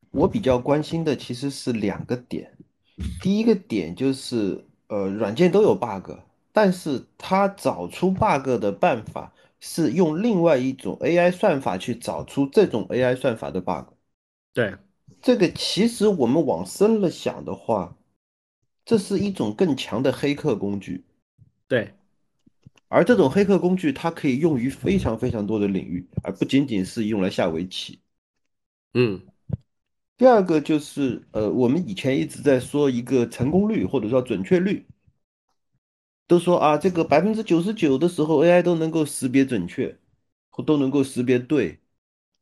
[0.09, 2.51] 我比较关心的其实是两个点，
[3.21, 6.09] 第一个点就是呃，软件都有 bug。
[6.51, 13.93] 但是他找出 bug 的办法是用另外一种 AI 算法去找出这种 AI 算法的 bug。
[14.53, 14.75] 对，
[15.21, 17.95] 这个其实我们往深了想的话，
[18.83, 21.05] 这是一种更强的黑客工具。
[21.67, 21.93] 对，
[22.87, 27.99] 而这种黑客工具它可以用于非常非常多的领域，而不仅仅是用来下围棋。
[28.95, 29.21] 嗯，
[30.17, 34.85] 第二个就是呃，我们以前一直在说一个成功率或者说准确率。
[36.29, 39.97] 都说啊，这个百分之九十九的时候，AI 都能够识别准确，
[40.63, 41.79] 都能够识别对，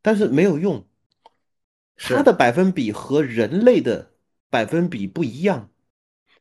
[0.02, 0.86] 但是没有用，
[1.96, 4.12] 它的百分比和人类的
[4.50, 5.70] 百分比不一样。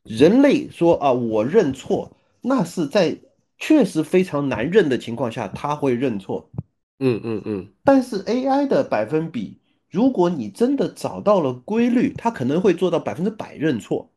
[0.02, 3.16] 人类说啊，我认错，那是在
[3.58, 6.50] 确实非常难认的情况下，他会认错。
[6.98, 7.72] 嗯嗯嗯。
[7.84, 14.10] 但是 AI 的百分比，如果你真的找到了规律，它可能会做到百分之百认错。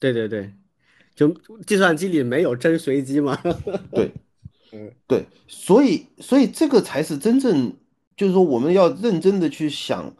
[0.00, 0.52] 对对对。
[1.14, 1.28] 就
[1.66, 3.38] 计算机里没有真随机吗？
[3.94, 4.10] 对，
[4.72, 7.74] 嗯，对，所以，所以这个才是真正，
[8.16, 10.14] 就是说我们要认真的去想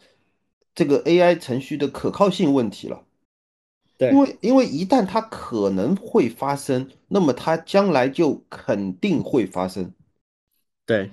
[0.74, 3.05] 这个 AI 程序的可靠性问题了。
[3.96, 9.92] 对，因为，因为一旦它可能会发生，那么它将来就肯定会发生。
[10.85, 11.11] 对，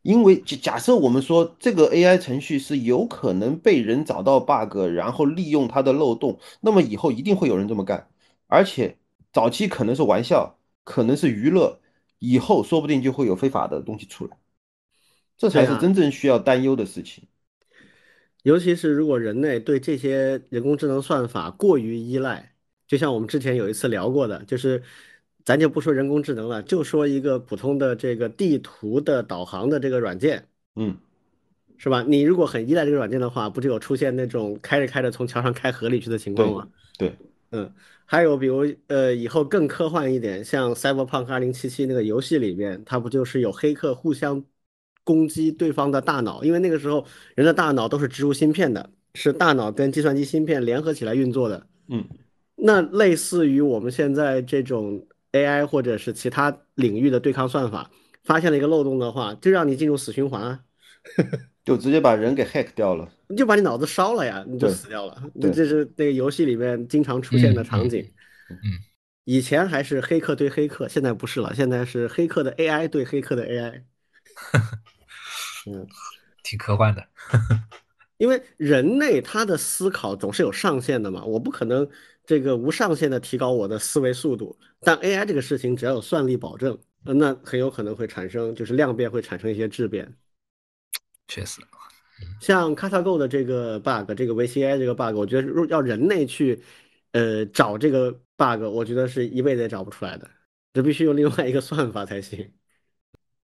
[0.00, 8.08] 因为假假设我们说这个 AI 程序是有可能被人找到 bug，然后利用它的漏洞，那么以后一定会有人这么干，
[8.46, 8.96] 而且。
[9.32, 11.80] 早期可能是玩笑，可能是娱乐，
[12.18, 14.36] 以后说不定就会有非法的东西出来，
[15.36, 17.24] 这才是真正需要担忧的事情。
[18.44, 22.54] 尤其是如果人类对这些人工智能算法过于依赖，
[22.86, 24.82] 就像我们之前有一次聊过的，就是
[25.44, 30.96] 咱就不说人工智能了，就说一个普通的这个地图的导航的这个软件，嗯，
[31.76, 32.02] 是吧？
[32.06, 36.68] 你如果很依赖这个软件的话，不就有出现那种开着开着从桥上开河里去的情况吗？
[36.96, 37.14] 对，
[37.50, 37.72] 嗯。
[38.10, 44.42] 还有比如，呃，以后更科幻一点，像《Cyberpunk 2077》那个游戏里面，它不就是有黑客互相
[45.04, 46.42] 攻击对方的大脑？
[46.42, 51.66] 因为那个时候人的大脑都是植入芯片的，是大脑跟计算机芯片联合起来运作的。
[51.88, 52.02] 嗯，
[52.56, 57.90] 那类似于我们现在这种 AI 或者是其他领域的对抗算法，
[58.24, 60.60] 发现了一个漏洞的话，就让你进入死循环啊，
[61.68, 63.06] 就直接把人给 hack 掉了。
[63.28, 65.22] 你就把你脑子烧了呀，你就死掉了。
[65.38, 68.02] 对这是那个游戏里面经常出现的嗯场景。
[68.48, 68.78] 嗯嗯
[69.24, 73.82] 以前还是黑客对黑客，现在不是了，现在是黑客的 AI 对黑客的 AI。
[75.68, 75.86] 嗯，
[76.42, 77.06] 挺科幻的。
[78.16, 81.86] 因为人类他的思考总是有上限的嘛，我不可能
[82.24, 84.58] 这个无上限的提高我的思维速度。
[84.80, 90.10] 但 AI 这个事情只要有算力保证，呃那很有可能会产生就是量变会产生一些质变。
[91.28, 91.60] 确实，
[92.40, 96.60] 像 CataGo 的这个 bug，这个 VCI 这个 bug，我觉得如要人类去
[97.12, 100.28] 呃找这个 bug，我觉得是一辈子也找不出来的，
[100.72, 102.50] 这必须用另外一个算法才行。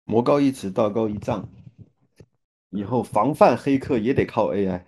[0.05, 1.49] 魔高一尺，道高一丈。
[2.71, 4.83] 以后防范黑客也得靠 AI。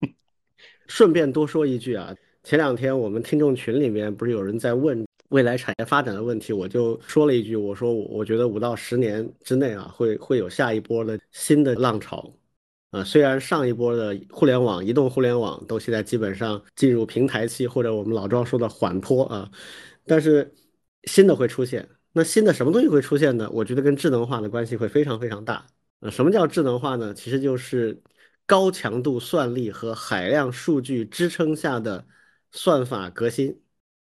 [0.88, 12.30] 顺便多说一句啊，前两天我们听众群里面不是有人在问未来产业发展的问题，我就说了一句，我说我觉得五到十年之内啊，会会有下一波的新的浪潮。
[12.90, 19.50] 啊，虽然上一波的互联网、移动互联网都现在基本上进入平台期，或者我们老庄说的缓坡啊，
[20.04, 20.54] 但是
[21.04, 21.88] 新的会出现。
[22.12, 23.48] 那新的什么东西会出现呢？
[23.50, 25.66] 我觉得跟智能化的关系会非常非常大。
[26.00, 27.14] 呃，什么叫智能化呢？
[27.14, 28.02] 其实就是
[28.44, 32.06] 高强度算力和海量数据支撑下的
[32.50, 33.62] 算法革新。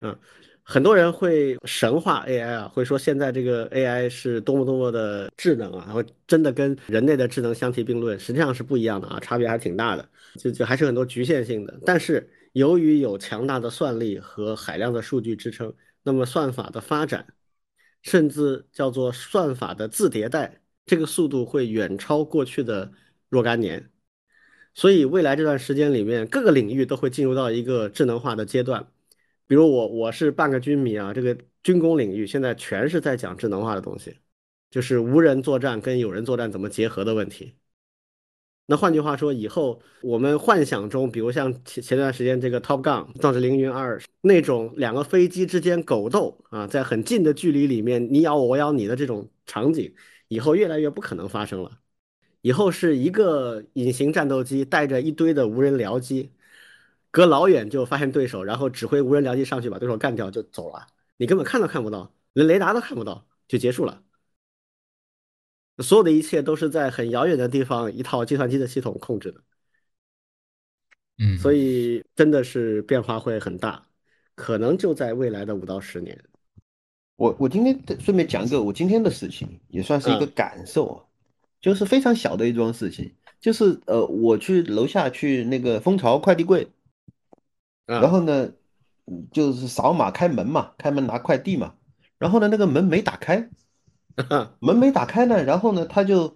[0.02, 0.20] 嗯，
[0.68, 11.80] 很多人会神话 AI 啊，会说现在这个 AI 是多么多么的智能啊，然后真的跟人类的智能相提并论，实际上是不一样的啊，差别还是挺大的，就就还是很多局限性的。
[11.86, 17.28] 但是由于有强大的算力和海量的数据支撑，那么算法的发展，
[18.02, 22.92] 甚至叫做算法的自迭代，这个速度会远超过去的
[23.30, 23.92] 若干年。
[24.74, 28.88] 所以未来这段时间里面，各个领域都会进入到一个智能化的阶段。
[29.48, 34.16] 比如我我是半个军迷啊，这个军工领域现在全是在讲智能化的东西，
[34.72, 37.54] 就是无人作战跟有人作战怎么结合的问题。
[38.68, 49.94] 那换句话说，以后我们幻想中，比如像前前段时间这个 Top Gun《壮志凌云二》那种两个飞机之间狗斗啊，在很近的距离里面你咬我我咬你的这种场景，
[50.30, 51.80] 以后越来越不可能发生了。
[52.42, 56.32] 以后是一个隐形战斗机带着一堆的无人僚机，
[57.16, 64.04] 隔老远就发现对手，然后指挥无人僚机上去把对手干掉就走了，你根本看都看不到，连雷达都看不到，就结束了。
[65.78, 69.42] 所有的一切都是在很遥远的地方一套计算机的系统控制的，
[71.20, 73.88] 嗯，所以真的是变化会很大，
[74.36, 76.22] 可能就在未来的五到十年。
[77.16, 81.00] 我我今天顺便讲一个我今天的事情，也算是一个嗯感受啊，
[81.62, 86.75] 就是非常小的一桩事情，就是呃，我去楼下去那个蜂巢快递柜，啊
[87.86, 88.50] 然后呢，
[89.08, 91.74] 嗯就是扫码开门嘛，开门拿快递嘛，
[92.18, 93.50] 然后呢，那个门没打开，
[94.60, 96.36] 门没打开呢，然后呢，他就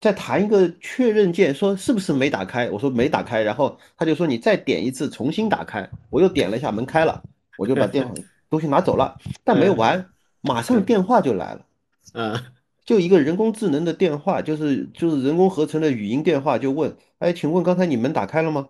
[0.00, 2.68] 再弹一个确认键，说是不是没打开？
[2.70, 5.88] 我说没打开，然后他就说你再点一次，重新打开。
[6.10, 7.22] 我又点了一下，门开了，
[7.56, 8.14] 我就把电话
[8.50, 10.10] 东西拿走了，但没完，
[10.40, 11.66] 马上电话就来了，
[12.12, 12.40] 嗯
[12.84, 18.68] 就一个人工智能的电话，就是就是人工合成的语音电话，就问，哎，请问刚才你门打开了吗？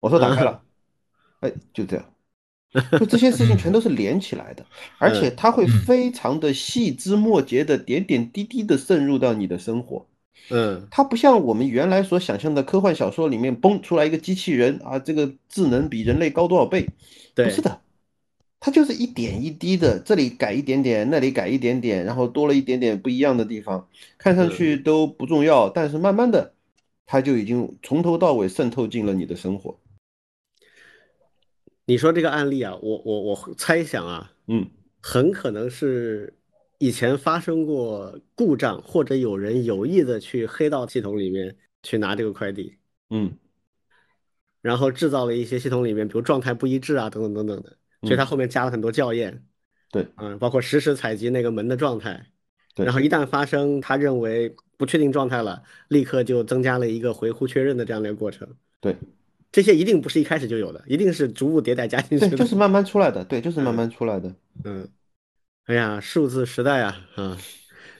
[0.00, 0.62] 我说打开了，
[1.42, 2.04] 哎，就这样。
[2.98, 4.64] 就这些事情全都是连起来的，
[4.98, 10.06] 而且它会非常的细枝末节的点点滴滴的渗入到你的生活。
[10.48, 16.86] 嗯它不像我们原来所想象的科幻小说里面蹦出来一个机器人啊，这个智能比人类高多少倍？
[17.34, 17.80] 对不是的，
[18.58, 26.54] 它就是一点一滴的，这里改一点点，那里改一点点，然后多了一点点不一样的地方，看上去都不重要，但是慢慢的，
[27.04, 29.78] 它就已经从头到尾渗透进了你的生活。
[31.92, 34.66] 你说这个案例啊，我我我猜想啊，嗯，
[35.02, 36.32] 很可能是
[36.78, 42.78] 以前发生过故障，或者有人有意的去黑到系统里面去拿这个快递，
[43.10, 43.30] 嗯，
[44.62, 49.44] 然后制造了一些系统里面，比如状态不一致啊，等等等等的，所以他后面加了很多校验，
[49.90, 52.26] 对，嗯，包括实时采集那个门的状态，
[52.74, 52.86] 对。
[52.86, 58.48] 然后一旦发生他认为不确定状态了，立刻就增加了一个回复确认的这样的一个过程。
[58.80, 58.96] 对，
[59.52, 62.36] 这些一定不是一开始就有的，一定是逐步迭代加进去对，的。
[62.38, 64.34] 就是慢慢出来的，对，就是慢慢出来的。
[64.64, 64.88] 嗯，
[65.66, 67.36] 哎呀，数字时代啊，啊，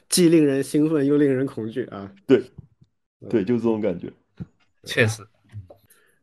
[0.08, 2.10] 既令人兴奋又令人恐惧啊。
[2.26, 2.42] 对，
[3.28, 4.10] 对，就是这种感觉。
[4.84, 5.22] 确实，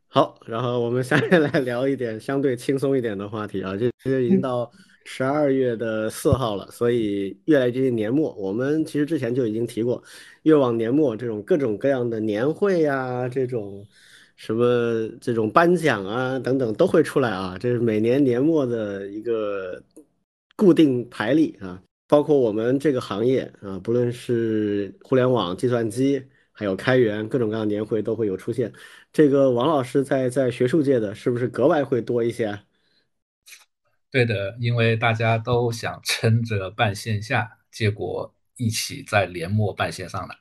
[0.07, 4.69] 好，然后我们下面来聊一点相对轻松一点的话题啊，这这已经到
[5.05, 8.33] 十二月的四号了，所以越来越接近年末。
[8.33, 10.03] 我们其实之前就已经提过，
[10.41, 13.85] 越往年末这种各种各样的年会呀、这种
[14.39, 19.83] 什么这种颁奖啊等等都会出来啊，这是每年年末的一个
[20.55, 21.83] 固定排例啊。
[22.07, 26.23] 包括我们这个行业啊，不论是互联网、计算机，
[26.53, 28.71] 还有开源，各种各样的年会都会有出现。
[29.11, 32.63] 这个王老师在在学术界的是不是格外会多一些啊？
[34.09, 40.33] 对的，因为大家都想撑着办线下，结果一起在年末办线上了，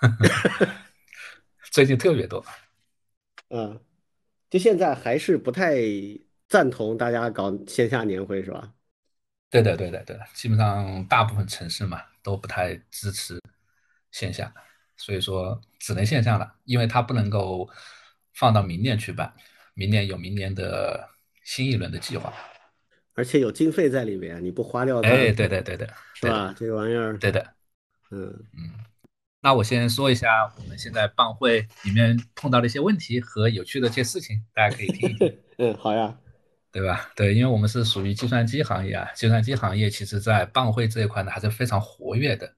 [1.70, 2.42] 最近特别多。
[3.48, 3.80] 嗯，
[4.50, 5.76] 就现在还是不太
[6.48, 8.72] 赞同大家搞线下年会，是吧？
[9.50, 13.40] 对的，对的，对的，基本上大部分城市嘛都不太支持
[14.10, 14.52] 线下，
[14.96, 17.68] 所以说只能线上了，因为它不能够
[18.34, 19.32] 放到明年去办，
[19.74, 21.08] 明年有明年的
[21.44, 22.32] 新一轮的计划。
[23.14, 26.52] 而且有经费在里面，你不花掉，哎，对对对对，是吧？
[26.58, 27.54] 这个玩意儿，对的，
[28.10, 28.26] 嗯
[28.56, 28.83] 嗯。
[29.44, 35.38] 那我先说一下我们现在办会里面碰到的一些问题和有趣的一些事情，大家可以听一听。
[35.58, 36.16] 嗯，好呀，
[36.72, 37.10] 对吧？
[37.14, 42.50] 对，因为我们是属于计算机行业啊，计算机行业其实在办会这一块呢还是非常活跃的。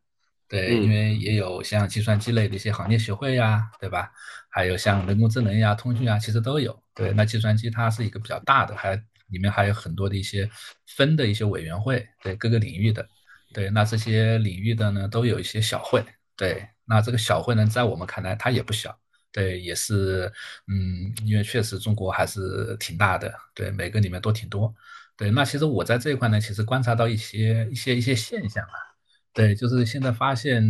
[0.49, 4.13] 对，因为也有像计算机类的一些行业协会呀，对吧？
[4.49, 6.81] 还有像人工智能呀、通讯啊，其实都有。
[6.95, 9.03] 对，那计算机它是一个比较大的，还。
[9.31, 10.49] 里面还有很多的一些
[10.87, 13.05] 分的一些委员会，对各个领域的，
[13.53, 16.01] 对那这些领域的呢，都有一些小会，
[16.37, 18.97] 对那这个小会呢，在我们看来它也不小，
[19.33, 20.33] 对也是，
[20.69, 24.75] 嗯，因为确实中国还是挺大的，对每个里面都挺多，
[25.17, 28.79] 对那其实我在这一块呢，其实观察到一些一些一些现象啊，
[29.33, 30.65] 对，就是现在发现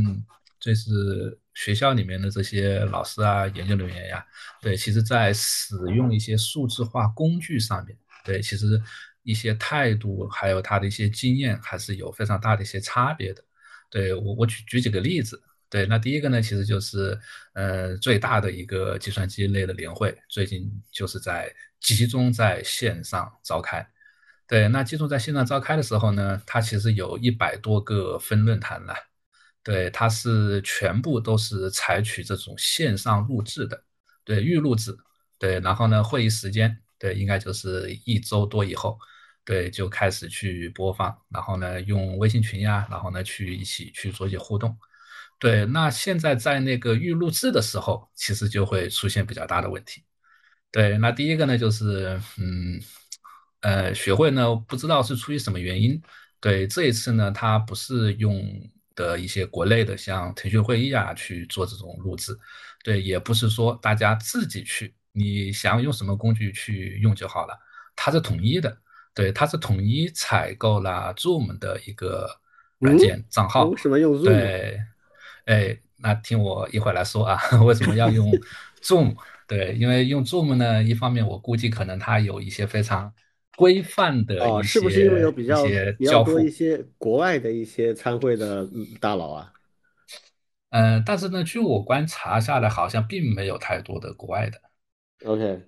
[0.58, 4.26] 就是学校里面的这些老师啊、研究人员呀，
[4.60, 7.96] 对，其实在使用一些数字化工具上面。
[8.24, 8.82] 对，其实
[9.22, 13.44] 一些态度还有他的一些经验还是有非常大的一些差别的。
[13.88, 15.40] 对我，我举举几个例子。
[15.68, 17.18] 对，那第一个呢，其实就是
[17.54, 23.86] 呃最大的一个计算机类的年会，最近就是在集中在线上召开。
[24.46, 28.94] 对，那集中在线上召开的时候呢，它其实有一百多个分论坛了。
[29.64, 33.82] 对，它是全部都是采取这种线上录制的，
[34.24, 34.96] 对，预录制。
[35.38, 36.78] 对，然后呢，会议时间。
[36.98, 38.98] 对，应该就是一周多以后，
[39.44, 44.74] 对，就开始去播放，然后呢，用微信群呀，然后呢，去一起去做一些互动。
[45.38, 50.02] 对，那现在在那个预录制的时候，其实就会出现比较大的问题。
[50.70, 52.80] 对，那第一个呢，就是嗯，
[53.60, 56.00] 呃，学会呢，不知道是出于什么原因，
[56.40, 58.44] 对，这一次呢，他不是用
[58.94, 62.38] 的一些国内的像腾讯会议啊去做这种录制，
[62.82, 64.94] 对，也不是说大家自己去。
[65.18, 67.58] 你想用什么工具去用就好了，
[67.94, 68.76] 它是统一的，
[69.14, 72.28] 对，它是统一采购了 Zoom 的一个
[72.80, 73.64] 软件账号。
[73.64, 74.24] 为什么用 Zoom？
[74.24, 74.78] 对，
[75.46, 78.30] 哎，那听我一会儿来说啊， 为什么要用
[78.82, 79.16] Zoom？
[79.48, 83.12] 对，因为用 Zoom 呢，一方面我估计可能它有一些非常
[83.56, 85.64] 规范的哦，是不是因为有比较
[85.98, 88.68] 比较多一些国外的一些参会的
[89.00, 89.52] 大佬啊？
[90.70, 94.60] 嗯，但是呢，据我观察下来，好像并没有太多的国外的。
[95.24, 95.62] OK，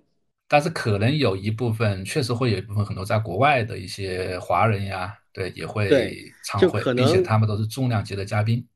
[0.48, 5.88] 但是可能有一部分，确实会有一部分很多在国外的一些华人呀，对，也会
[6.44, 8.66] 参会，并且他们都是重量级的嘉宾。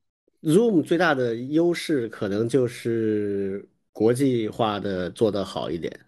[0.43, 6.01] Zoom 最大的优势可能就是国际化的做得好一点，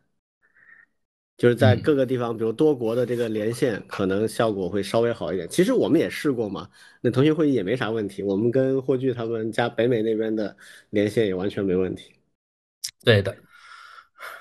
[1.36, 5.48] 就是在各个地方，比如多国的这个连线，可能效果会稍微好一点。
[5.48, 6.68] 其实我们也试过嘛，
[7.00, 10.56] 那腾讯会议也没啥问题，我们跟霍炬他们加北美那边的
[10.90, 12.12] 连线也完全没问题。
[13.04, 13.36] 对的。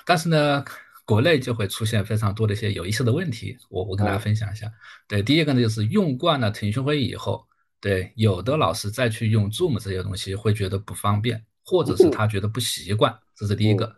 [0.05, 0.63] 但是呢，
[1.05, 4.71] 国内就会出现非常多的一些有意思的问题，我我跟大家分享一下。
[5.07, 7.45] 对，第一个呢就是用惯了腾讯会议以后，
[7.83, 13.93] 对有的老师再去用 Zoom 这些东西会觉得不方便，或者是他觉得不习惯，这是第一个。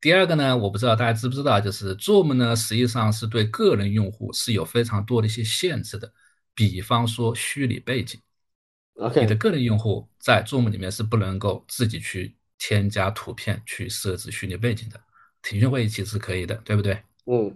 [0.00, 6.12] 第二个呢，我不知道大家知不知道，就是 Zoom 呢实际上是对个人用户是有非常多的一些限制的，
[6.54, 8.20] 比方说虚拟背景
[9.00, 15.00] ，OK，你的个人用户在 Zoom 里面是不能够自己去添加图片去设置虚拟背景的。
[15.42, 17.02] 腾讯会议其实是可以的，对不对？
[17.26, 17.52] 嗯，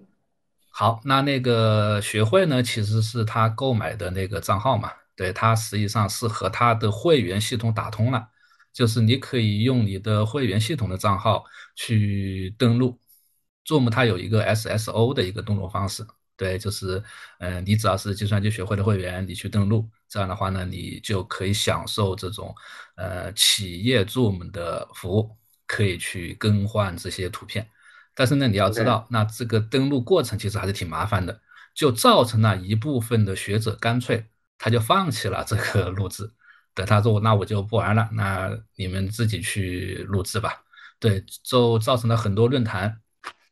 [0.71, 8.29] 好，那那个学会呢，其实是他购买的那个账号嘛，对，它实际上是和它的会员系统打通了，
[8.73, 12.97] 就是你可以用你的会员系统的账号去登录
[13.67, 17.03] ，Zoom 它有一个 SSO 的一个登录方式，对，就是
[17.41, 22.55] 嗯，你只要是计算机学会的会员，你去登录，这样的话呢，你就可以享受这种
[22.95, 25.37] 呃企业 Zoom 的服务，
[25.67, 27.69] 可以去更换这些图片。
[28.15, 31.41] 但是呢，你要知道，那这个登录过程其实还是挺麻烦的，
[31.75, 34.25] 就造成了一部分的学者干脆
[34.59, 36.29] 他就放弃了这个录制，
[36.75, 40.63] 对他说那我就不玩了，那你们自己去录制吧。
[40.99, 43.01] 对，就造成了很多论坛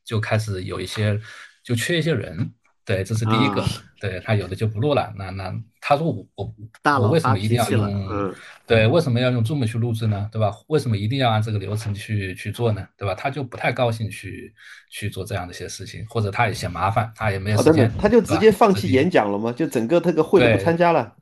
[0.05, 1.21] 就开始有一些
[1.63, 2.53] 就缺一些人，
[2.85, 3.65] 对，这是第一个。
[4.01, 5.13] 对他有的就不录了。
[5.17, 6.55] 那那他说我我
[7.01, 8.35] 我为什么一定要用？
[8.67, 10.29] 对，为什么要用 Zoom 去录制呢？
[10.31, 10.53] 对吧？
[10.67, 12.87] 为什么一定要按这个流程去去做呢？
[12.97, 13.15] 对吧？
[13.15, 14.53] 他就不太高兴去
[14.91, 17.91] 去做这样的一些事情，或者他也嫌麻烦，他也没有时间。
[17.99, 19.53] 他就直接放弃演讲了吗？
[19.53, 21.15] 就整个这个会不参加了？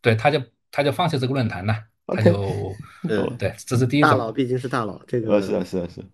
[0.00, 1.76] 对，他就他就放弃这个论坛了。
[2.06, 2.74] 他就
[3.38, 4.10] 对，这是第一种。
[4.10, 6.04] 大佬毕竟是大佬，这个是啊是啊是。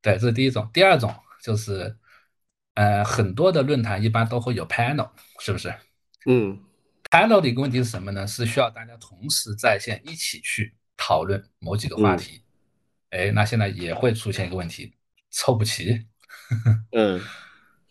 [0.00, 0.68] 对，这是第一种。
[0.72, 1.94] 第二种就是。
[2.74, 5.08] 呃，很多的论坛一般都会有 panel，
[5.38, 5.74] 是不是？
[6.26, 6.58] 嗯
[7.10, 8.26] ，panel 的一个问题是什么呢？
[8.26, 12.42] 是需要大家同时在线一起去讨论某几个话题。
[13.10, 14.92] 哎，那现在也会出现一个问题，
[15.30, 16.06] 凑不齐。
[16.92, 17.20] 嗯，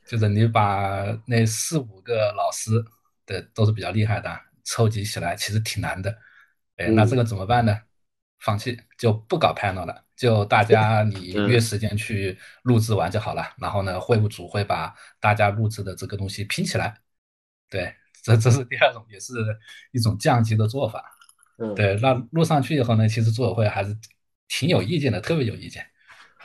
[0.06, 2.72] 就是你把那四五个老师
[3.26, 6.18] 的都是比较厉害的，凑集起来其实挺难的。
[6.76, 7.80] 哎，那这个怎么办呢？
[8.40, 10.04] 放弃就不搞 panel 了。
[10.24, 16.96] 就大家你约时间去录制完就好了，然后呢，会务组会把大家录制的这个东西拼起来。
[17.70, 17.94] 对，
[18.24, 19.34] 这这是第二种，也是
[19.92, 21.04] 一种降级的做法。
[21.58, 23.94] 嗯，对，那录上去以后呢，其实组委会还是
[24.48, 25.86] 挺有意见的，特别有意见。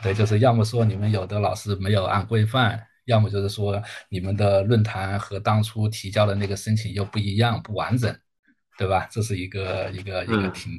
[0.03, 8.13] 对，就是要么说你们有的老师没有按规范，要么就是说你们的论坛和当初提交的那个申请又不一样，不完整，
[8.77, 9.07] 对吧？
[9.09, 10.73] 这是一个一个一个挺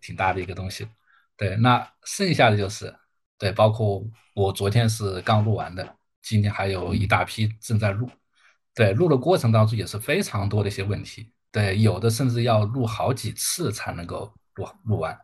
[0.00, 0.88] 挺大的一个东西。
[1.36, 2.94] 对，那剩下的就是，
[3.36, 4.02] 对，包括
[4.34, 8.08] 我昨天是刚录完的，今天还有一大批正在录，
[8.74, 15.14] 对，录的过程当中也是非常多的一些问题，对，有的甚至要录好几次才能够录录完，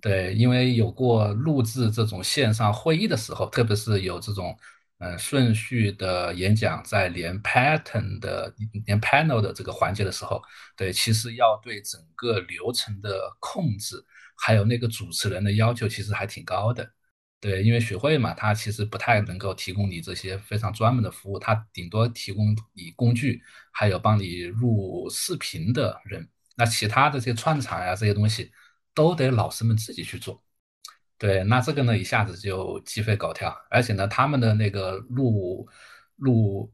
[0.00, 4.58] 对，因为有过录制这种线上会议的时候，特别是有这种
[4.98, 8.52] 嗯顺序的演讲，在连 pattern 的
[8.86, 10.42] 连 panel 的这个环节的时候，
[10.76, 14.04] 对，其实要对整个流程的控制。
[14.40, 16.88] 还有那个主持人的要求其实还挺高的，
[17.40, 26.26] 对，因为学会嘛，他其实不太能够提供你这些非常专门的服务，他顶多提供你工具，还有帮你录视频的人，
[26.56, 28.50] 那其他的这些串场呀这些东西
[28.94, 30.42] 都得老师们自己去做，
[31.18, 35.68] 对，那这个呢一下子就鸡飞狗跳，而且呢他们的那个录
[36.16, 36.72] 录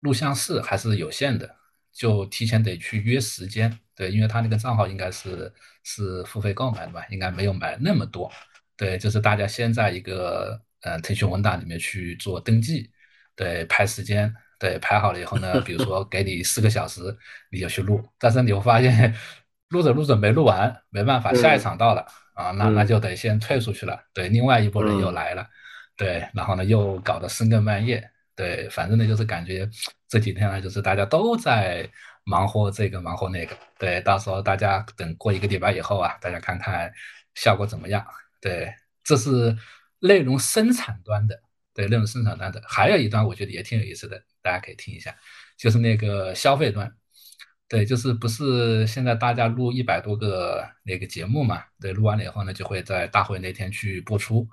[0.00, 1.56] 录像室还是有限的，
[1.92, 3.78] 就提前得去约时间。
[3.96, 5.52] 对，因为他那个账号应该是
[5.84, 8.30] 是付费购买的吧，应该没有买那么多。
[8.76, 12.90] 对，就是大家先在一个呃腾讯文档里面去做登记，
[13.36, 17.16] 对，排时间，对，排好了以后呢，比如说给你四个小时，
[17.52, 19.14] 你就去录，但是你会发现
[19.68, 23.96] 录着录着没录完，没办法，下一场到了啊，那那就得先退出去了。
[24.12, 25.46] 对，另外一拨人又来了，
[25.96, 29.70] 对，然后呢又搞得深更半夜，对，反正呢就是感觉
[30.08, 31.88] 这几天呢就是大家都在。
[32.24, 36.92] 忙活这个，忙活那个，对，到时候大家等过一个礼拜以后啊，大家看看
[37.34, 38.04] 效果怎么样？
[38.40, 38.72] 对，
[39.02, 39.54] 这是
[39.98, 41.38] 内容生产端的，
[41.74, 45.14] 对，内容生产端的，还有一端我觉得也挺有意思的，大家可以听一下，
[45.58, 46.90] 就是那个消费端，
[47.68, 51.62] 对，就是不是现在大家录一百多个那个节目嘛？
[51.78, 54.48] 对，录完了以后呢，就会在大会那天去播出，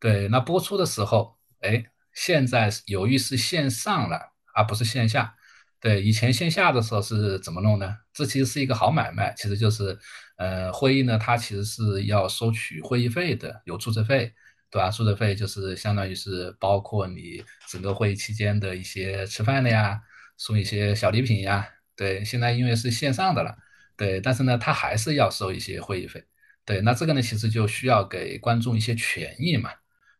[0.00, 5.36] 对，那播出的时候，哎，现在由于是线上了，而不是线下。
[5.84, 7.94] 对，以前线下的时候是怎么弄呢？
[8.14, 9.98] 这其实是一个好买卖，其实就是，
[10.38, 14.32] 呃，会议呢，它其实是要收取会议费的，有注册费，
[14.70, 14.88] 对吧？
[14.90, 20.00] 注册费就是相当于是包括你整个会议期间的一些吃饭的呀，
[20.38, 21.68] 送一些小礼品呀。
[21.94, 23.54] 对，现在因为是线上的了，
[23.94, 26.24] 对，但是呢，它还是要收一些会议费。
[26.64, 29.68] 对，那这个呢，其实就需要给观众一些权益嘛。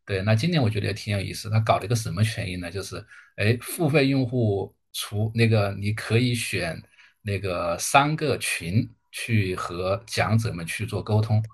[0.05, 2.71] 对，那今年我觉得也挺有意思，他搞了一个什么权益呢？
[2.71, 3.03] 就是，
[3.37, 4.77] 哎，付费用户。
[4.95, 6.83] 除那个，你可以选
[7.21, 11.45] 那个三个群去和讲者们去做沟通。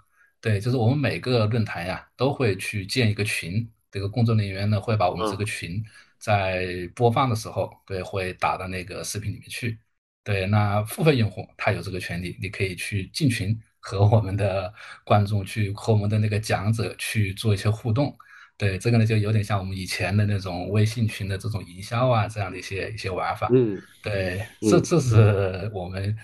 [0.40, 5.82] 对，就是我们每个论坛呀都会去建一个群，这个工作人员呢会把我们这个群
[6.18, 9.78] 在播放的时候，对，会打到那个视频里面去。
[10.22, 14.72] 对，那付费用户他有这个权利，你可以去进群和我们的
[15.04, 18.16] 观众去和我们的那个讲者去做一些互动。
[18.60, 23.48] 对这个呢，就有点像我们以前的那种微信群的这种营销啊，这样的一些一些玩法。
[23.54, 26.14] 嗯，对，这这是我们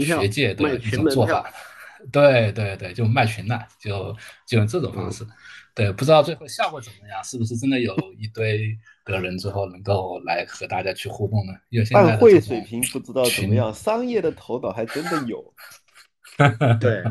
[0.00, 1.48] 学界的一种做法。
[2.10, 4.12] 对对对，就卖群了，就
[4.44, 5.24] 就用这种方式。
[5.72, 11.52] 对，不知道最后效果怎么样，是不是真的有一堆的人之后能够来和大家去互动呢？
[11.70, 15.54] 因为现在会水平不知道怎么样，商业的头脑还真的有。
[16.80, 17.04] 对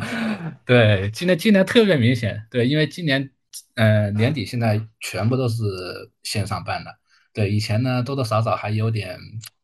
[0.66, 2.46] 对，今年今年特别明显。
[2.52, 3.30] 对，因为今年。
[3.76, 5.64] 呃，年底现在全部都是
[6.24, 6.96] 线上办的，
[7.34, 9.20] 对，以前呢多多少少还有点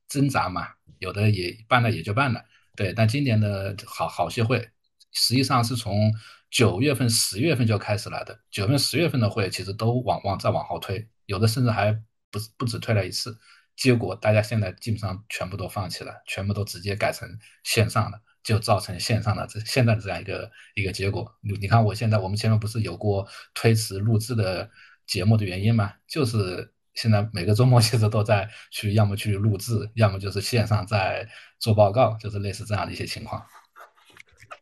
[0.07, 0.67] 挣扎嘛，
[0.99, 2.43] 有的也办了也就办了，
[2.75, 4.69] 对，但今年的好好些会，
[5.11, 6.13] 实际上是从
[6.49, 11.91] 九月份、十月份就开始了的，九月份、十月份的会其实都往往再往后推，有的甚至还
[12.31, 13.37] 不不止推了一次，
[13.75, 17.27] 结果大家现在基本上全部都放弃了，全部都直接改成
[17.63, 18.19] 线上了，
[18.49, 21.31] 就造成线上的这现在的这样一个一个结果。
[21.41, 24.67] 你你看，我现在我们前面不是有过推迟录制的
[25.05, 25.93] 节目的原因吗？
[26.07, 31.29] 就是现在每个周末 其实都在去，要么去录制，要么就是线上在
[31.59, 33.45] 做报告，就是类似这样的一些情况。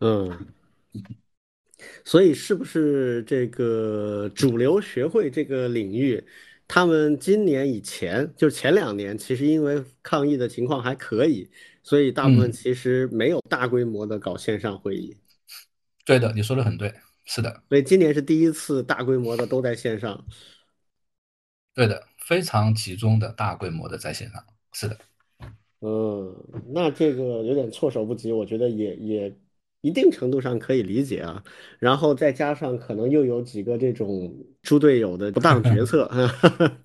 [0.01, 0.47] 嗯。
[2.03, 6.25] 所以，是不是这个主流学会这个领域，
[6.67, 11.49] 他们今年以前就前两年，其实因为抗疫的情况还可以，
[11.87, 15.15] 所以大部分其实没有大规模的搞线上会议。
[16.05, 17.63] 对的，你说的很对，是的。
[17.69, 20.25] 所以今年是第一次大规模的都在线上。
[21.73, 24.97] 对的，非常集中的大规模的在线上，是的。
[25.79, 26.35] 嗯，
[26.73, 29.37] 那这个有点措手不及，我觉得也也。
[29.81, 31.41] 一定程度上可以理解啊，
[31.79, 36.09] 然后再加上可能又有几个这种猪队友的不当决策，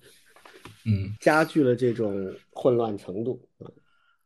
[0.85, 3.41] 嗯，加剧了这种混乱程度。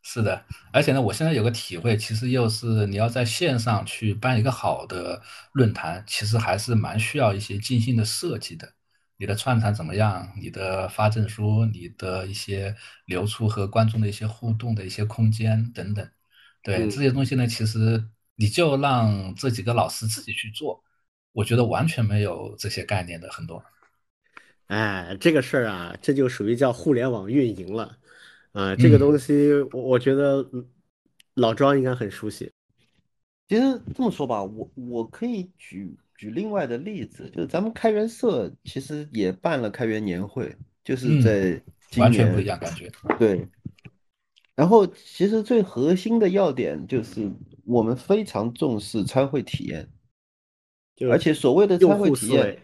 [0.09, 0.41] 是的，
[0.71, 8.71] 而且呢，我现在有个体会，其实又是你要在线上去办一个好的论坛，其实还是蛮需要一些精心的设计的。
[9.17, 10.31] 你的串场怎么样？
[10.39, 12.73] 你的发证书，你的一些
[13.05, 16.09] 流出和观众的一些互动的一些空间等等，
[16.63, 18.07] 对这些东西呢，其实。
[18.39, 20.83] 你就让这几个老师自己去做，
[21.31, 23.63] 我觉得完全没有这些概念的很多。
[24.67, 27.97] 哎，这个事儿啊，这就属于叫互联网运营了，
[28.57, 30.43] 啊，这个东西我我觉得
[31.35, 32.51] 老庄应该很熟悉。
[33.47, 41.61] 其实这么说吧，我我可以举举另外的例子，就是咱们开源社其实也办了开源年会，就是在
[41.97, 42.91] 完全不一样感觉。
[43.19, 43.47] 对。
[44.55, 47.31] 然后其实最核心的要点就是。
[47.69, 49.89] 我们非常重视参会体验，
[51.11, 52.61] 而且所谓的参会体验，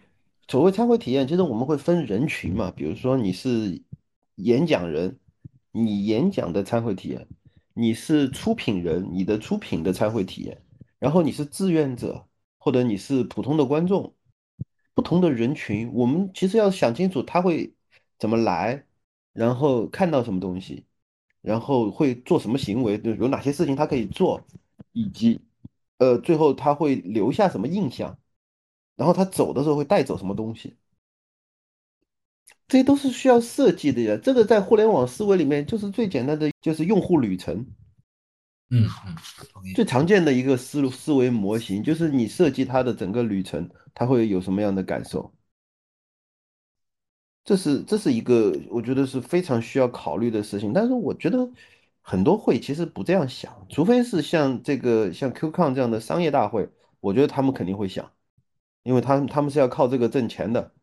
[0.48, 3.82] 所谓参会体验，其实我们会分人群嘛，比如说你是
[4.36, 5.18] 演讲人，
[5.76, 7.26] 你演讲的参会体验；
[7.74, 10.56] 你是出品人，你的出品的参会体验；
[11.00, 12.26] 然后你是志愿者，
[12.58, 14.14] 或者你是普通的观众，
[14.94, 17.74] 不同的人群，我们其实要想清楚他会
[18.18, 18.86] 怎么来，
[19.32, 20.86] 然后看到什么东西，
[21.42, 24.40] 然后会做什么行为，有哪些事情他可以做。
[24.92, 25.40] 以及，
[25.98, 28.16] 呃，最后他会留下什么印象，
[28.94, 30.76] 然后他走的时候会带走什么东西，
[32.68, 34.18] 这些都是需要设计的呀。
[34.22, 37.66] 这个在互联网思维里面就是最简单的，就是用户旅程。
[38.70, 39.14] 嗯嗯，
[39.74, 45.32] 最常见的一个思路思维模型就是你设计它的整个旅程，他会有什么样的感受？
[47.44, 50.72] 这是这是一个我觉得是非常需要考虑的事情。
[50.72, 51.50] 但是我觉得。
[52.06, 56.68] 很多会其实不这样想，除非是像这个像 QCon 这样的商业大会，
[57.00, 58.12] 我觉得他们肯定会想，
[58.82, 60.74] 因为他们他们是要靠这个挣钱的，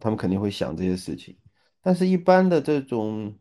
[0.00, 1.36] 他们肯定会想这些事情。
[1.82, 3.34] 但是，一般的这种，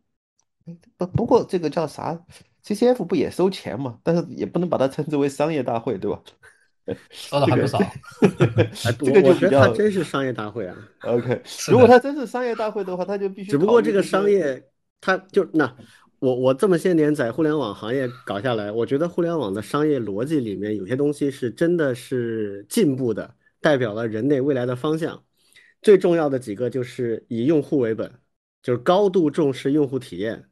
[0.97, 2.20] 不不过这个叫啥
[2.66, 3.99] ？CCF 不也收钱嘛？
[4.04, 6.22] 但是也不能把它称之为商业大会，对吧？
[7.12, 7.80] 收的还不少。
[8.99, 10.76] 这个就觉得，他真是商业大会啊。
[11.04, 13.52] OK，如果他真是商业大会的话，他就必须。
[13.52, 14.64] 只不过这个商业，
[14.99, 15.76] 他就那。
[16.20, 25.24] 我我这么些年在互联网行业搞下来，我觉得互联网的商业逻辑里面有些东西是真的是进步的，代表了人类未来的方向。
[25.82, 28.19] 最重要的几个就是以用户为本，
[28.61, 30.49] 就是高度重视用户体验，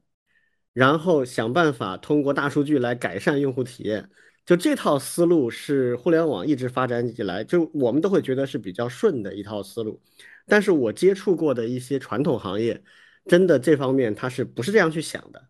[0.73, 4.09] 然后想办法通过大数据来改善用户体验。
[4.45, 10.01] 就这套思路是互联网一直发展以来，就我们都会觉得是比较顺的一套思路。
[10.47, 12.83] 但是我接触过的一些传统行业，
[13.25, 15.49] 真的这方面它是不是这样去想的？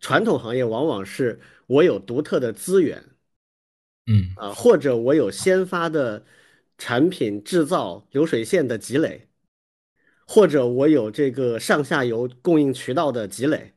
[0.00, 3.04] 传统行业往往是我有独特的资源，
[4.06, 6.24] 嗯啊，或者我有先发的
[6.78, 9.28] 产品制造流水线的积累，
[10.26, 13.74] 或者我有这个上下游供应渠道的积累，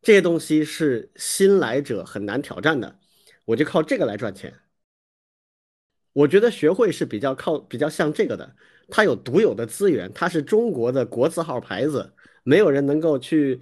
[0.00, 2.98] 这些东西是新来者很难挑战的，
[3.44, 4.54] 我就靠这个来赚钱。
[6.12, 8.56] 我觉得学会是比较靠比较像这个的，
[8.88, 13.60] 它有独有的资源，它是中国的国字号牌子，没有人能够去。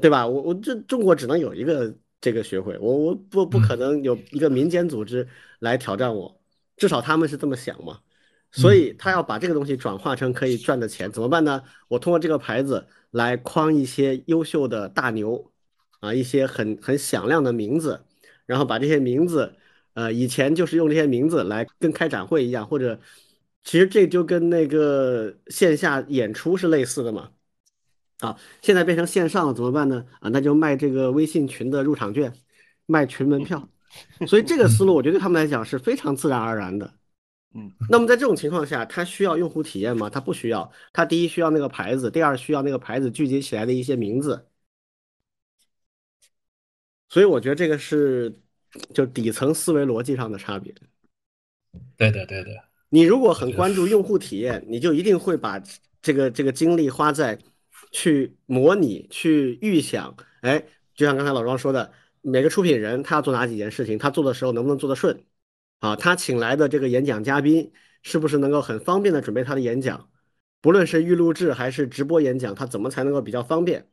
[0.00, 0.26] 对吧？
[0.26, 5.28] 我我这中国只能有一个这个学会，我我不不可能有一个民间组织
[5.60, 6.40] 来挑战我，
[6.76, 8.00] 至少他们是这么想嘛。
[8.56, 11.60] 所以他要把这个东西转化成可以赚的钱，怎么办呢？
[11.88, 15.50] 我通过这个牌子来框一些优秀的大牛
[15.98, 18.04] 啊，一些很很响亮的名字，
[18.46, 19.56] 然后把这些名字，
[19.94, 23.00] 呃，以前就是用这些名字来跟开展会一样，或者
[23.64, 27.30] 其实这就跟那个线下演出是类似的嘛。
[28.20, 30.06] 啊，现在变成线上了，怎么办呢？
[30.20, 32.32] 啊，那就卖这个微信群的入场券，
[32.86, 33.68] 卖群门票。
[34.26, 36.94] 所以这个思路，我觉得对他们来讲是非常自然而然的。
[37.54, 40.10] 嗯，那么在这种情况下，他需要用户体验吗？
[40.10, 40.70] 他不需要。
[40.92, 44.48] 他第一需要那个牌子，第二需要那个牌子聚集起来的一些名字。
[47.08, 48.34] 所以我觉得这个是
[48.92, 50.74] 就底层思维逻辑上的差别。
[51.96, 52.50] 对的，对的。
[52.88, 55.62] 你如果很关注用户体验，你就一定会把
[56.02, 57.38] 这个这个精力花在
[57.92, 60.16] 去模拟、去预想。
[60.40, 60.60] 哎，
[60.96, 61.92] 就像刚才老庄说的，
[62.26, 65.24] 每个出品人他要做哪几件事情，他做的时候能不能做得顺？
[65.80, 67.70] 啊，他请来的这个演讲嘉宾
[68.02, 70.10] 是不是能够很方便的准备他的演讲？
[70.62, 73.86] 不论是预录制还是直播演讲，他怎么才能够比较方便，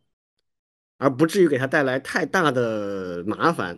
[0.97, 3.77] 而不至于给他带来太大的麻烦？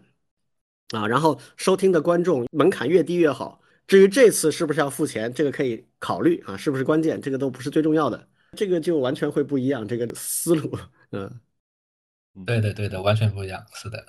[0.90, 3.60] 啊，然后收听的观众门槛越低越好。
[3.88, 7.20] 至于这次是不是要付钱，这个可以考虑啊，是不是关键？
[7.20, 10.78] 这个都不是最重要的，这个就完全会不一样，这个思路，
[11.12, 11.40] 嗯，
[12.46, 14.06] 对的，对的，完全不一样，是的。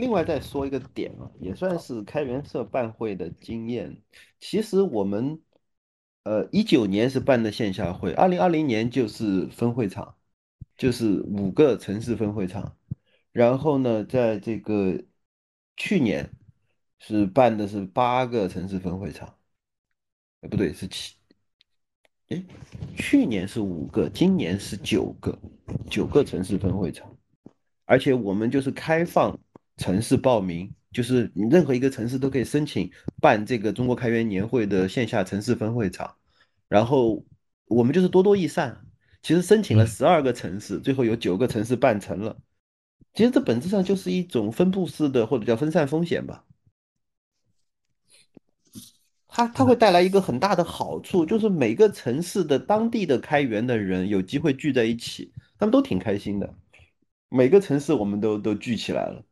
[0.00, 4.02] 另外再说一个点啊，也算是开源社办会的经验。
[4.38, 5.38] 其实我们，
[6.24, 10.16] 呃，一九年是办的线下会，二零二零年就是分会场，
[10.76, 12.76] 就是五个城市分会场。
[13.32, 15.04] 然后呢，在这个
[15.76, 16.28] 去年
[16.98, 19.36] 是办的是八个城市分会场，
[20.40, 21.14] 哎，不对，是七，
[22.30, 22.42] 哎，
[22.96, 25.38] 去年是五个，今年是九个，
[25.88, 27.14] 九个城市分会场，
[27.84, 29.38] 而且我们就是开放
[29.80, 36.14] 城市报名，就是你任何一个城市都可以申请办这个中国开源年会的线下城市分会场，
[36.68, 37.24] 然后
[37.64, 38.84] 我们就是多多益善，
[39.22, 42.36] 其实申请了十二个城市，最后有九个城市办成了。
[43.14, 46.44] 其实这本质上就是一种分布式的或者叫分散风险吧。
[49.26, 56.54] 它它会带来一个很大的好处，就是每个城市的当地的开源的人有机会聚在一起，他们都挺开心的。
[57.30, 59.24] 每个城市我们都都聚起来了，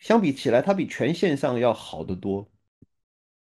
[0.00, 2.50] 相比起来，它比全线上要好得多。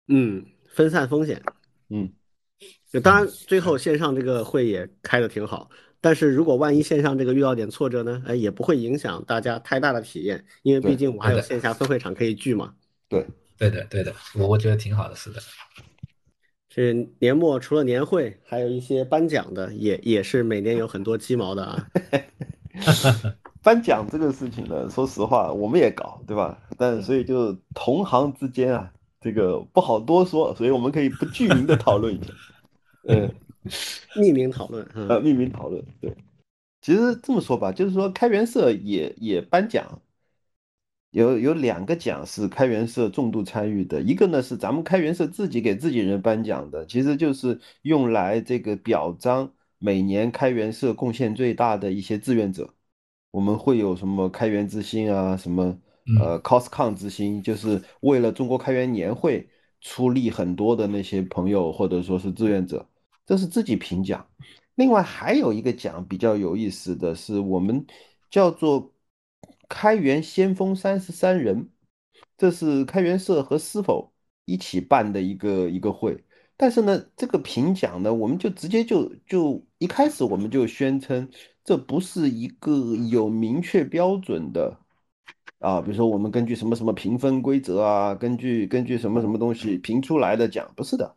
[0.08, 1.41] 嗯，分散风险。
[1.89, 2.14] 嗯，
[3.04, 5.70] 当然最后线上这个会也开的挺好。
[6.00, 8.24] 但是如果万一线上这个遇到点挫折呢？
[8.28, 12.76] 哎，也不会影响大家太大的体验，因为毕竟我还有线下分会场可以聚嘛。
[13.10, 13.26] 对，
[13.58, 15.41] 对的，对的，我我觉得挺好的，是的。
[16.70, 21.88] 这年末除了年会，还有一些颁奖的，也也是每年有很多鸡毛的啊。
[23.66, 26.61] 颁奖这个事情呢，说实话，我们也搞，对吧？
[26.78, 32.32] 但所以就同行之间啊，这个不好多说，所以我们可以不具名的讨论一下。
[33.09, 33.34] 嗯。
[34.16, 36.16] 匿名讨论，呃，匿名讨论，对，
[36.82, 40.03] 其实这么说吧，就是说开源社也也颁奖，
[41.09, 52.72] 有有两个奖是开源社重度参与的，一个呢是咱们开源社自己给自己人颁奖的，其实就是用来这个表彰每年开源社贡献最大的一些志愿者，
[53.36, 55.78] 我们会有什么开源之星啊，什么
[56.22, 59.46] 呃 coscon 之星，就是为了中国开源年会
[59.82, 62.88] 出力很多的那些朋友或者说是志愿者。
[63.26, 64.26] 这是自己评奖，
[64.76, 67.86] 另外还有一个奖比较有意思的是，我们
[68.30, 68.94] 叫做
[69.68, 71.70] 开源先锋三十三人，
[72.38, 74.14] 这是开源社和是否
[74.46, 76.24] 一起办的一个一个会。
[76.56, 81.30] 但是呢，这个评奖呢，我们就直接就就一开始我们就宣称，
[81.66, 84.78] 这不是一个有明确标准的
[85.59, 91.16] 啊，比如说我们根据什么什么评分规则啊，根据根据什么什么东西评出来的奖，不是的，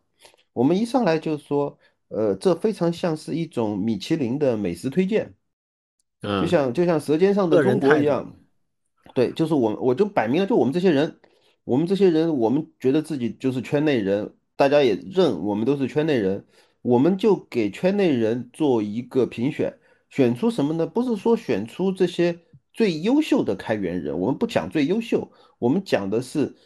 [0.53, 1.79] 我们一上来就说。
[2.11, 5.35] 呃，这非常像是一种米其林的美食推荐，
[6.23, 8.35] 嗯就像就像《舌尖上的中国》一样，
[9.13, 11.19] 对，就是我我就摆明了，就我们这些人，
[11.65, 16.47] 我们这些人，我们觉得自己就是圈内人，大家也认我们都是圈内人，
[16.81, 19.79] 我们就给圈内人做一个评选，
[20.11, 20.87] 选出什么呢？
[20.87, 22.39] 不是说选出这些
[22.73, 26.57] 最优秀的开源人，我们不讲最优秀，我们讲的是。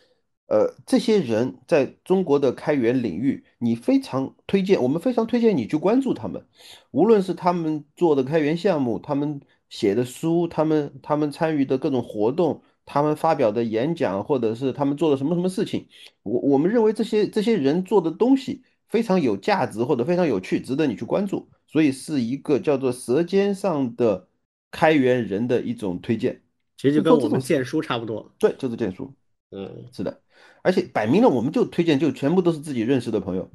[0.49, 6.45] 呃，这些人在中国的开源领域，你非常推荐，我们非常推荐你去关注他们，
[6.91, 9.41] 无论是他们做的开源项目，他们
[9.71, 15.89] 写的书，他们他们参与的各种活动，他们发表的演讲，或者是他们做的什么什么事情，
[16.23, 18.63] 我我们认为这些这些人做的东西
[18.93, 24.29] 非常有价值或者非常有趣，值得你去关注，所以是一个叫做舌尖上的
[24.71, 26.43] 开源人的一种推荐，
[26.77, 29.11] 其实就跟我们荐书差不多，对，就是荐书，
[29.51, 30.21] 嗯，是的。
[30.61, 33.51] 而且摆明了，我们就推荐，就全部都是自己认识的朋友，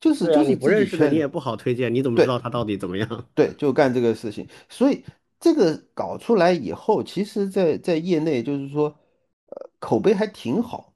[0.00, 3.26] 就是就是你不认识的，你也不好推荐，你怎么知道他到底怎么样？
[3.34, 4.46] 对，就干这个事情。
[4.68, 5.04] 所以
[5.40, 8.84] 这个搞出来以后，其实，在在业内就是说，
[9.48, 10.93] 呃，口碑还挺好，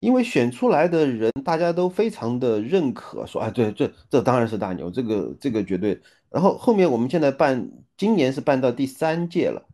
[0.00, 6.00] 因为选出来的人大家都非常的认可，说，哎，对，这这当然是大牛，这个这个绝对。
[6.30, 9.66] 然后后面我们现在办，今年是办到第三届了，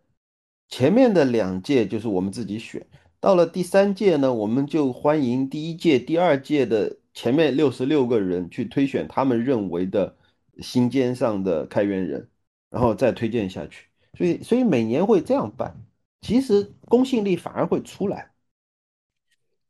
[0.69, 2.87] 前面的两届就是我们自己选。
[3.21, 10.17] 到了第三届呢，我们就欢迎第一届、第二届的前面六十六个人去推选他们认为的
[10.61, 12.29] 心尖上的开源人，
[12.71, 13.87] 然后再推荐下去。
[14.17, 15.75] 所以所以每年会这样办，
[16.21, 18.34] 其实公信力反而会出来。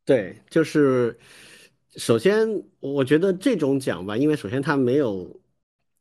[0.05, 1.17] 对，就是
[1.95, 2.47] 首先
[2.79, 5.41] 我觉得这种奖吧，因为首先它没有，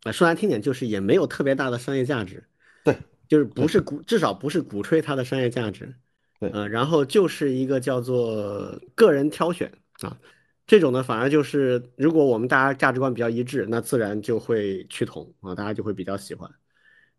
[0.02, 2.44] 啊说难听点就是也没有特别大的商业价值，
[2.84, 2.94] 对，
[3.26, 5.94] 就是不是鼓至少不是鼓吹它的商业价值，
[6.38, 10.18] 对，呃，然后就是一个叫做个人挑选啊，
[10.66, 16.50] 这种呢反而就是如果我们大家价值观比较一致，那自然就会趋同啊，大家就会比较喜欢。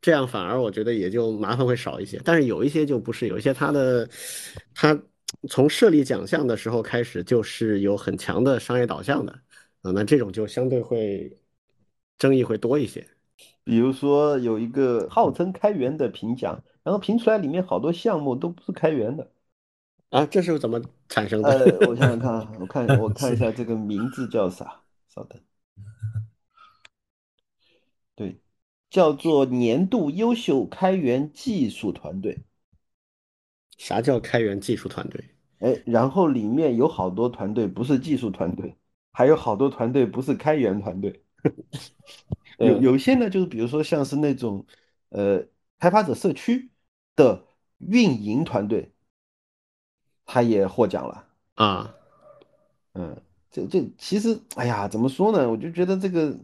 [0.01, 4.07] 这样反而我觉得也就麻烦会少一些，但是有一些就不是，有一些它的
[4.75, 5.01] 它
[5.49, 9.31] 从设立奖项的时候开始就是有很强的商业导向的
[9.81, 11.37] 啊，那这种就相对会
[12.17, 13.07] 争议会多一些。
[13.63, 19.31] 比如说有一个号称开源的评奖，然后评出来里面好多项目都不是开源的
[20.09, 21.49] 啊，这是怎么产生的？
[21.49, 24.81] 呃，我想想 看，我看我看一下这个名字叫啥？
[25.09, 25.39] 稍等，
[28.15, 28.39] 对。
[28.87, 32.37] 叫做年度优秀开源技术团队。
[33.77, 35.23] 啥叫开源技术团队？
[35.59, 38.75] 哎，然后里面有好多团队不是技术团队，
[39.11, 41.23] 还有好多团队不是开源团队。
[42.59, 44.65] 有有些呢，就是比如说像是那种
[45.09, 45.45] 呃
[45.79, 46.69] 开发者社区
[47.15, 47.45] 的
[47.79, 48.93] 运营团队，
[50.25, 51.95] 他也获奖了啊。
[52.93, 53.21] 嗯，
[53.51, 55.49] 这这其实哎呀，怎么说呢？
[55.49, 56.37] 我就觉得这个。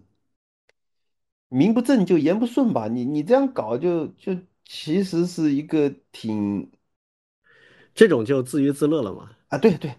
[1.54, 6.72] 名不正就言不顺吧，你你这样搞就就其实是一个挺，
[7.94, 9.30] 这种就自娱自乐了嘛？
[9.50, 9.94] 啊，对对，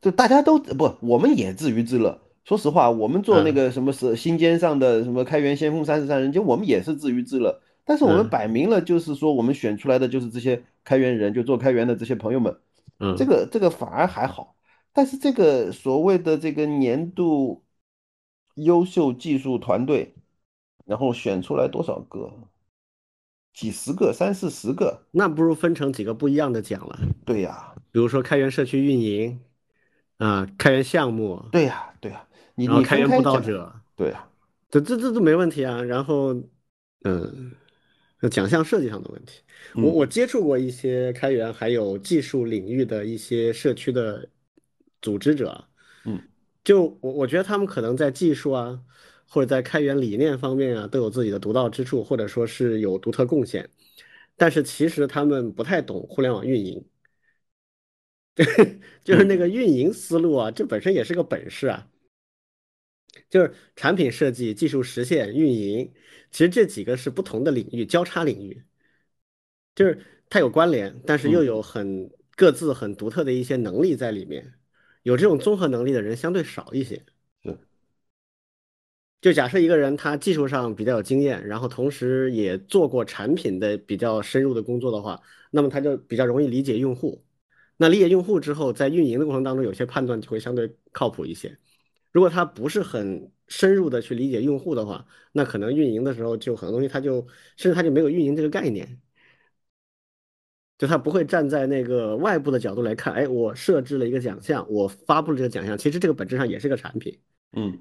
[0.00, 2.20] 就大家都不，我们也自娱自乐。
[2.44, 7.60] 说实话，我们做那个什么是新尖上的什么开源先锋三十三人，就我们也是自娱自乐。
[7.84, 12.56] 但是我们摆明了就是说，我们选出来的就是这些开源人，就做开源的这些朋友们。
[13.00, 14.56] 嗯，这个这个反而还好。
[14.92, 17.64] 但是这个所谓的这个年度
[18.54, 20.14] 优秀技术团队。
[20.88, 22.32] 然后选出来多少个？
[23.58, 26.96] 几十个、三四十个，那不如分成几个不一样的奖了。
[27.24, 29.40] 对呀，比如说开源社区运营，
[30.18, 31.44] 啊，开源项目。
[31.50, 34.28] 对呀，对呀，你你开源布道者，对呀，
[34.70, 35.82] 这这这都没问题啊。
[35.82, 36.32] 然后，
[37.02, 37.50] 嗯，
[38.30, 39.40] 奖项设计上的问题，
[39.74, 44.28] 我我接触过一些开源还有技术领域的一些社区的
[45.02, 45.64] 组织者，
[46.04, 46.22] 嗯，
[46.62, 48.78] 就我我觉得他们可能在技术啊。
[49.28, 53.68] 或者在开源理念方面啊，都有自己的独到之处，或者说是有独特贡献，
[54.36, 56.84] 但是其实他们不太懂互联网运营，
[59.04, 61.88] 就是那个运营思路啊，这本身也是个本事啊，
[63.28, 65.92] 就是产品设计、技术实现、运营，
[66.30, 68.62] 其实这几个是不同的领域，交叉领域，
[69.74, 69.98] 就是
[70.30, 74.54] 它有关联，但是又有很各自很独特的一些能力在里面，
[75.02, 77.04] 有这种综合能力的人相对少一些。
[79.20, 87.24] 就假设一个人他技术上比较有经验，然后同时也做过产品的比较深入的工作的话，那么他就比较容易理解用户。
[87.76, 91.58] 那理解用户之后，在运营的过程当中，有些判断就会相对靠谱一些。
[92.12, 99.00] 如果他不是很深入的去理解用户的话，那可能运营的时候就很多东西他就甚至他就没有运营这个概念，
[100.78, 107.18] 就他不会站在那个外部的角度来看，哎，我设置了一个奖项，我发布了这个奖项，其实这个本质上也是个产品，
[107.52, 107.76] 嗯。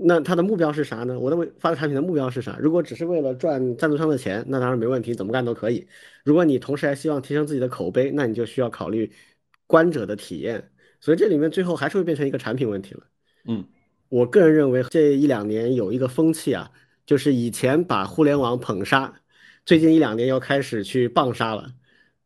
[0.00, 1.18] 那他的目标是啥呢？
[1.18, 2.56] 我的发的产品的目标是啥？
[2.60, 5.86] 如果只是为了赚赞助商的钱，那当然没问题，怎么干都可以。
[6.24, 9.12] 如果你同时还希望提升自己的口碑，那你就需要考虑
[9.66, 10.70] 观者的体验。
[11.00, 13.00] 所以这里面最后还是会变成一个产品问题了。
[13.46, 13.64] 嗯，
[14.08, 16.70] 我个人认为这一两年有一个风气啊，
[17.06, 19.12] 就是以前把互联网捧杀，
[19.64, 21.72] 最近一两年又开始去棒杀了，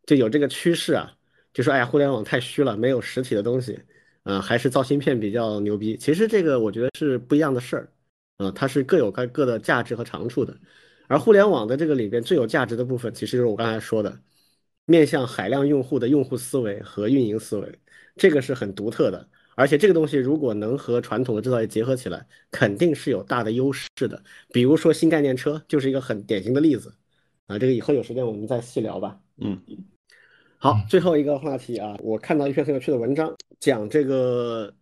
[0.07, 1.13] 就有这个趋势啊，
[1.53, 3.81] 就说哎呀，互联网太虚了，没有实体的东西。
[4.25, 5.97] 啊，还是造芯片比较牛逼。
[5.97, 7.93] 其实这个我觉得是不一样的事儿，
[8.37, 10.57] 啊，它是各有各各的价值和长处的。
[11.09, 14.19] 而互联网的这个里边最有价值的部分，其实就是我刚才说的，
[14.85, 17.79] 面向海量用户的用户思维和运营思维，
[18.17, 19.29] 这个是很独特的。
[19.55, 24.23] 而且这个东西如果能和传统的制造业结合起来，肯定是有大的优势的。
[24.53, 26.95] 比如说新概念车就是一个很典型的例子。
[27.49, 29.21] 啊，这个以后有时间我们再细聊吧。
[29.37, 29.61] 嗯。
[30.63, 34.73] 好，最后一个话题啊，我看到一篇很有趣的文章，讲这个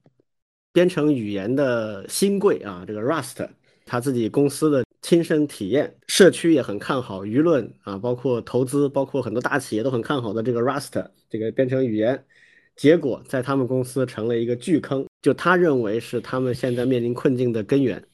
[0.74, 3.48] 编程语言的新贵啊，这个 Rust，
[3.86, 12.26] 他自己公司的亲身体验，社区也很看好，舆论啊，包括投资，包括很多大企业都很看好的这个 Rust 这个编程语言，
[12.76, 18.04] 结果在他们公司成了一个巨坑，就他认为是他们现在面临困境的根源。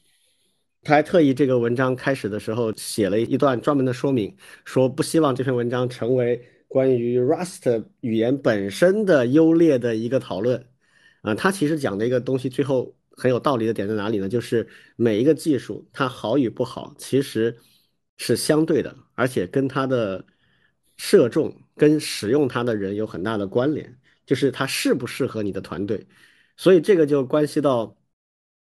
[0.84, 4.32] 他还特意这个文章开始的时候写了一段专门的说明，
[4.64, 6.40] 说不希望这篇文章成为。
[6.68, 10.66] 关于 Rust 语言本身的优劣的一个讨论，
[11.22, 14.28] 啊，他其实讲的一个东西，最后很有道理的点在哪里呢？
[14.28, 17.56] 就是每一个技术它好与不好，其实
[18.18, 20.24] 是相对的，而且跟它的
[20.96, 26.06] 射中跟使用它的人有很大的关联，就是它适不适合你的团队。
[26.56, 27.96] 所以这个就关系到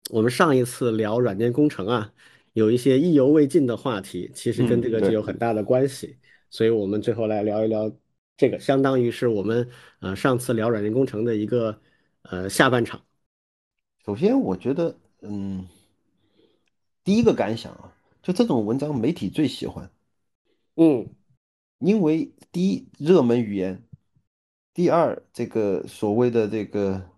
[0.10, 2.14] 我们上一次聊软件工程啊，
[2.54, 6.18] 有一些意犹未尽的话题，其实跟这个就有很大的关系。
[6.50, 7.92] 所以我们最后来聊一聊
[8.38, 9.70] 这个，相当于是我们
[10.00, 11.80] 呃上次聊软件工程的一个
[12.24, 13.02] 呃下半场。
[14.06, 15.68] 首先，我觉得嗯，
[17.04, 19.92] 第一个感想啊，就这种文章媒体最喜欢，
[20.76, 21.08] 嗯，
[21.80, 23.84] 因为第一热门语言，
[24.74, 27.10] 第二这个所谓的这个。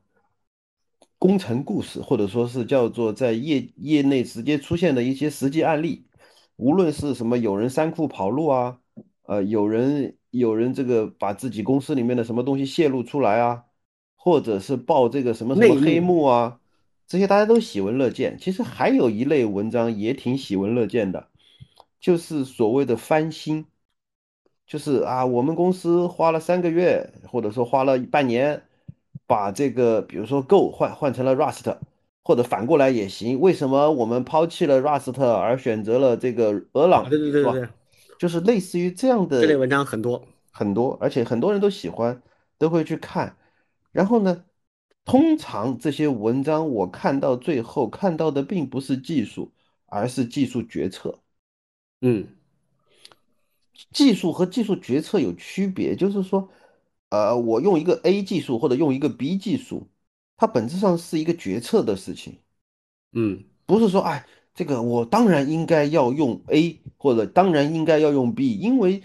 [1.21, 6.07] 工程故事，或者说是叫做在业业内直接出现的一些实际案例，
[6.55, 8.80] 无论是什么有人三库跑路啊，
[9.23, 13.63] 呃，有人有人这个把自己公司里面的什么东西泄露出来啊，
[14.15, 16.59] 或者是报这个什么什么黑幕啊，
[17.07, 18.37] 这些大家都喜闻乐见。
[18.37, 21.27] 其实还有一类文章也挺喜闻乐见的，
[21.99, 23.65] 就是所谓的翻新，
[24.65, 28.63] 就是啊，我们公司花了三个月，或者说花了半年。
[29.27, 31.77] 把这个，比如说 Go 换换成了 Rust，
[32.21, 33.39] 或者反过来也行。
[33.39, 37.07] 为什么我们抛弃了 Rust 而选择了这个俄朗？
[37.09, 37.69] 对对对对，
[38.21, 42.21] 就是类似于这样的这类文章很多很多，而且很多人都喜欢，
[42.59, 43.35] 都会去看。
[43.91, 44.45] 然后呢，
[45.03, 49.51] 通常这些文章我看到最后看到的并不是技术，
[49.87, 51.17] 而是技术决策。
[52.01, 52.27] 嗯，
[53.91, 56.47] 技术和技术决策有区别，就是说。
[57.09, 59.89] 呃，我用一个 A 技术或者用一个 B 技术，
[60.37, 62.37] 它本质上是一个决策的事情。
[63.11, 69.01] 嗯，不是说，哎，这个我当然应该要用 A，或者当然应该要用 B，因为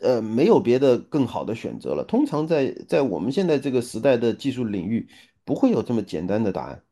[0.00, 2.04] 呃没有别的更好的选择了。
[2.04, 5.08] 通常在在我们现在这个时代的技术领域，
[5.44, 6.82] 不会有这么简单的答案，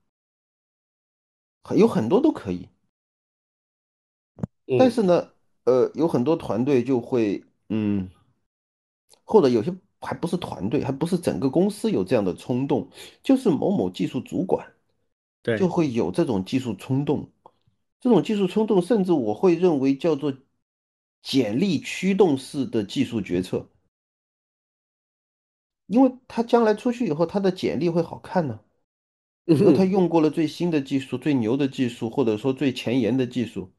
[1.76, 2.68] 有很多都可以。
[4.78, 5.28] 但是呢，
[5.64, 8.09] 呃，有很多团队就会，嗯，
[9.24, 9.74] 或者有些。
[10.03, 12.88] 还不是团队，还不是整个公司有这样的冲动，
[13.22, 14.66] 就是某某技术主管，
[15.42, 17.28] 对，就会有这种技术冲动。
[18.01, 20.34] 这种技术冲动，甚至我会认为叫做
[21.22, 23.68] 简历驱动式的技术决策，
[25.86, 28.61] 因为他将来出去以后，他的简历会好看呢。
[29.46, 33.72] 因为他用过了最新的技术、最牛的技术，或者说最前沿的技术，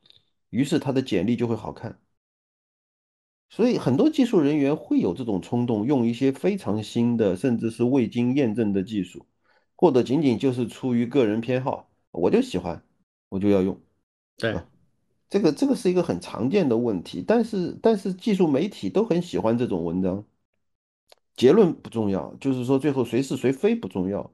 [0.50, 1.98] 于是他的简历就会好看。
[3.50, 9.26] 所以很多技术人员会有这种冲动，用一些非常新的，甚至是未经验证的技术，
[9.78, 12.84] 或者仅仅就是出于个人偏好，我就喜欢，
[13.30, 13.80] 我就要用。
[14.42, 14.60] 对，
[15.30, 20.26] 这个这个是一个很常见的问题，但是但是技术媒体都很喜欢这种文章。
[21.36, 24.32] 结论不重要，就是说最后谁是谁非不重要，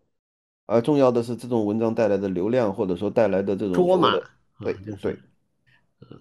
[0.65, 4.11] 而重要的是这种文章带来的流量，或者说带来的这种多嘛？
[4.59, 5.19] 对对，
[6.01, 6.19] 嗯，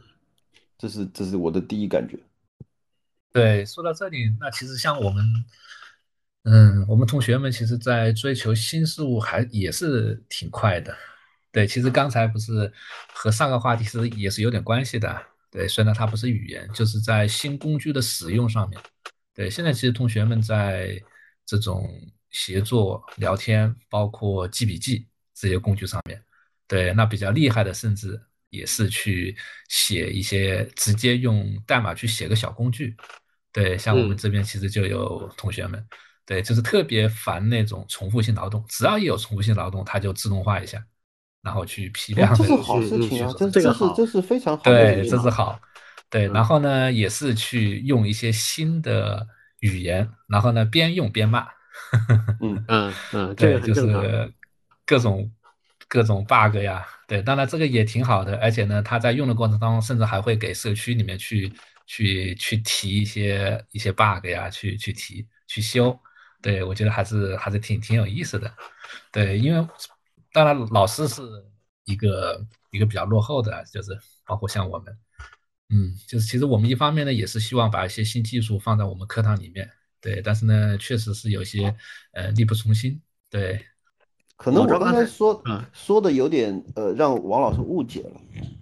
[0.77, 2.19] 这是这是我的第一感觉。
[3.33, 5.25] 对，说到这里，那其实像我们，
[6.45, 10.95] 嗯，我们同学们其实，在追求新事物还也是挺快的。
[11.57, 12.71] 对，其实刚才不是
[13.15, 15.23] 和上个话题是也是有点关系的。
[15.51, 18.79] 对，虽然它不是语言，就是在新工具的使用上面。
[19.33, 21.03] 对，现在其实同学们在
[21.47, 21.99] 这种
[22.31, 26.23] 协作、聊天，包括记笔记这些工具上面，
[26.69, 29.35] 对，那比较厉害的，甚至也是去
[29.71, 32.95] 写一些直接用代码去写个小工具。
[33.51, 35.83] 对，像我们这边其实就有同学们，
[36.27, 40.85] 对，就是特别烦那种重复性劳动，只要一有重复性劳动，它就自动化一下，
[41.47, 42.35] 然后去批量。
[42.35, 44.65] 这是好事情啊，这这是这是非常好。
[44.65, 45.59] 对，这是好。
[46.11, 49.25] 对，然后呢，也是去用一些新的
[49.61, 51.47] 语言，然后呢，边用边骂。
[52.43, 54.33] 嗯嗯嗯，对，就是
[54.85, 55.31] 各种
[55.89, 56.85] 各种 bug 呀。
[57.07, 61.53] 对，当然这个也挺好的，而且呢，他在用的过程当中，甚至还会给社区里面去。
[61.89, 65.97] 去去提一些一些 bug 呀，去去提去修，
[66.43, 68.53] 对我觉得还是还是挺挺有意思的，
[69.13, 69.65] 对，因为
[70.37, 71.23] 当然老师是
[71.87, 74.95] 一个一个比较落后的，就是包括像我们，
[75.71, 79.67] 嗯，就是其实我们一方面呢也是希望把一些新技术放在我们课堂里面，
[79.99, 81.75] 对，但是呢确实是有些
[82.13, 83.65] 呃力不从心，对，
[84.37, 88.21] 可能我刚才说说的有点呃让王老师误解了，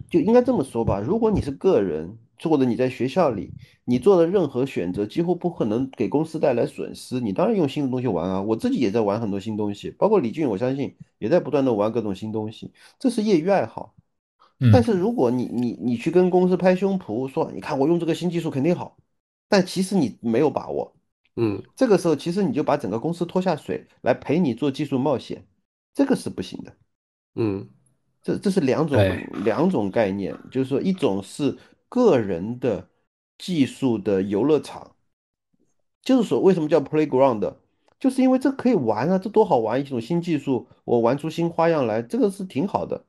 [0.08, 2.16] 就应该这么说吧，如果你是个人。
[2.42, 3.52] 或者你在学校里，
[3.84, 7.20] 你做的任何选择几乎不可能给公司带来损失。
[7.20, 13.94] 你当然用新的东西玩啊，我自己也在玩很多新东西，包括李俊，我相信也在不断的玩各种新东西，这是业余爱好。
[14.72, 18.96] 但是如果你你你去跟公司拍胸脯说，你看我用这个新技术肯定好，
[19.48, 20.94] 但其实你没有把握，
[21.36, 25.44] 嗯，这个时候其实你就把整个公司拖下水来陪你做技术冒险，
[25.94, 26.72] 这个是不行的。
[27.36, 27.68] 嗯，
[28.22, 28.98] 这这是两种
[29.44, 31.56] 两种概念，就是说一种是。
[31.94, 32.88] 个人的
[33.38, 34.96] 技术的游乐场，
[36.02, 37.54] 就是说为什么叫 playground，
[38.00, 43.04] 就是因为这可以玩啊，这多好玩，一种新技术，我玩出新花样来，这个是挺好的。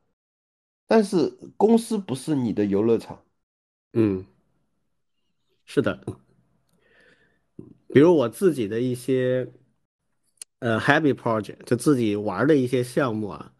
[0.85, 3.23] 但是公司不是你的游乐场，
[3.93, 4.23] 嗯，
[5.65, 5.99] 是的。
[7.87, 9.51] 比如我自己的一些
[10.59, 13.53] 呃 happy project，就自己玩的一些项目啊，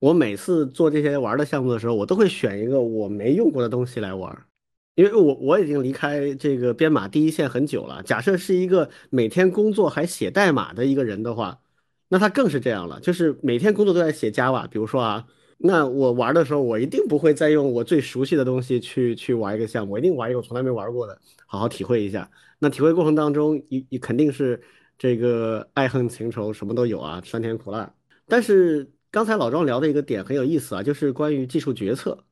[0.00, 4.46] 我每次做这些玩的项目的时候，我都会选一个我没用过的东西来玩，
[4.94, 8.02] 因为我我已经离开这个编码第一线很久了。
[8.02, 11.60] 假设是一个每天工作还写代码的一个人的话，
[12.08, 14.66] 那他更是这样了，就是每天工作都在写 Java。
[14.68, 15.26] 比如说啊。
[15.62, 22.30] 那我玩的时候，我一定不会再用我最熟悉的东西去去玩一个项目，我一定玩一个我从来没玩过的，好好体会一下。
[22.58, 24.58] 那体会过程当中，你你肯定是
[24.96, 27.92] 这个爱恨情仇什么都有啊，酸甜苦辣。
[28.26, 32.24] 但是刚才老庄聊的一个点很有意思啊，就是关于技术决策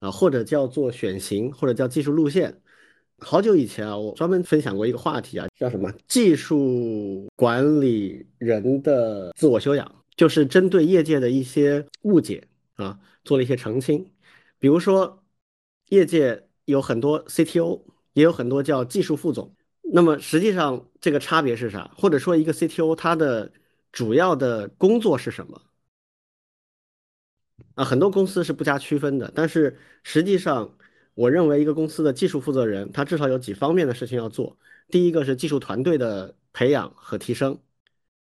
[0.00, 2.60] 啊，或者叫做选型，或者叫技术路线。
[3.18, 5.92] 好久以前啊，我专门分享过一个话题啊，叫什么？
[6.06, 12.46] 技术管理人的自我修养，就是针对业界的一些误解。
[12.76, 14.08] 啊，做了一些澄清，
[14.60, 15.24] 比如说，
[15.88, 17.82] 业界有很多 CTO，
[18.12, 19.52] 也有很多叫技术副总。
[19.82, 21.90] 那么实际上这个差别是啥？
[21.96, 23.50] 或者说一个 CTO 他的
[23.90, 25.60] 主要的工作是什么？
[27.78, 29.30] 啊，很多公司是不加区分的。
[29.32, 30.76] 但是实际上，
[31.14, 34.58] 我认为一个公司的技术负责人，他至少有几方面的事情要做。
[34.88, 37.60] 第一个是技术团队的培养和提升，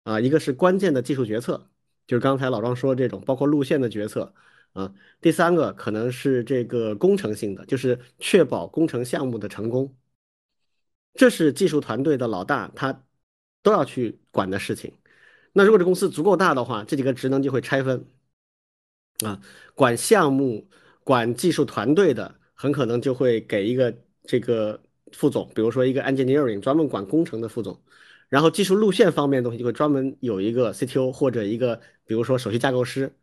[0.03, 1.69] 啊，一个是关键的技术决策。
[2.07, 4.33] 就是刚才老庄说这种，包括路线的决策
[4.71, 4.93] 啊。
[5.19, 9.93] 第三个可能是这个工程性的，就是确保工程项目的成功，
[11.15, 13.03] 这是技术团队的老大他
[13.61, 14.93] 都要去管的事情。
[15.51, 18.05] 那如果这公司足够大的话，这几个职能就会拆分
[19.21, 19.39] 啊。
[19.75, 20.67] 管项目、
[21.03, 27.81] 管技术团队的，很可能就会给一个这个副总，比如说一个 engineering 专门管工程的副总。
[28.29, 33.15] 然后技术路线方面的东西就会专门有一个 CTO 或者一个，比如说首席架构师，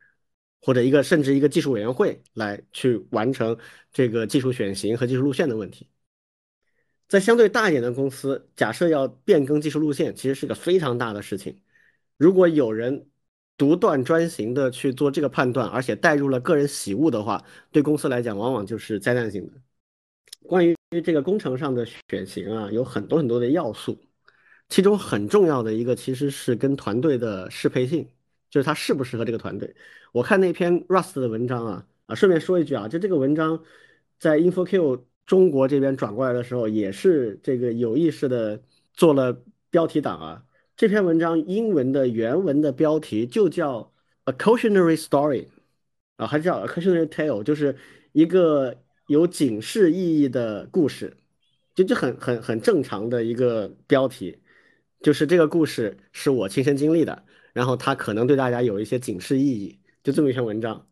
[0.60, 3.58] 或者一个甚至一个技术委员会来去完成
[3.92, 5.88] 这个技术选型和技术路线的问题。
[7.08, 11.60] 在相对大一点的公司，假设要变更技术路线，其实是个非常大的事情。
[12.16, 13.09] 如果有人
[13.60, 19.52] 独断专行的去做这个判断，而且带入了个人喜恶的话，对公司来讲往往就是灾难性的。
[20.48, 24.00] 关于这个工程上的选型啊，有很多很多的要素。
[24.70, 28.08] 其中很重要的一个其实是跟团队的适配性，
[28.48, 29.76] 就是他适不适合这个团队。
[30.12, 33.62] 我看那篇 Rust 的文章啊啊，顺便说一句啊，就这个文章
[34.18, 38.62] 在 InfoQ 中国这边转过来的时候，也是这个有意识的
[38.94, 40.44] 做了标题党啊。
[40.80, 43.92] 这篇文章英文的原文的标题就叫
[44.24, 45.48] A Cautionary Story
[46.16, 47.76] 啊，还是叫 A Cautionary Tale，就是
[48.12, 48.74] 一个
[49.06, 51.14] 有警示意义的故事，
[51.74, 54.38] 就就很很很正常的一个标题。
[55.02, 60.86] 就是这个故事是我亲身经历的，然后它可能对大家有一些警示意义，就这么一篇文章，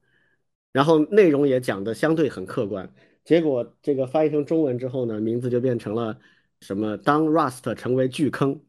[0.71, 2.93] 然后内容也讲的相对很客观。
[3.25, 6.19] 结果这个翻译成中文之后呢，名字就变成了
[6.61, 8.61] 什么“当 Rust 成为巨坑”，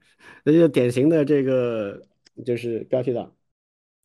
[0.44, 2.06] 那就典型的这个
[2.46, 3.36] 就是标题党。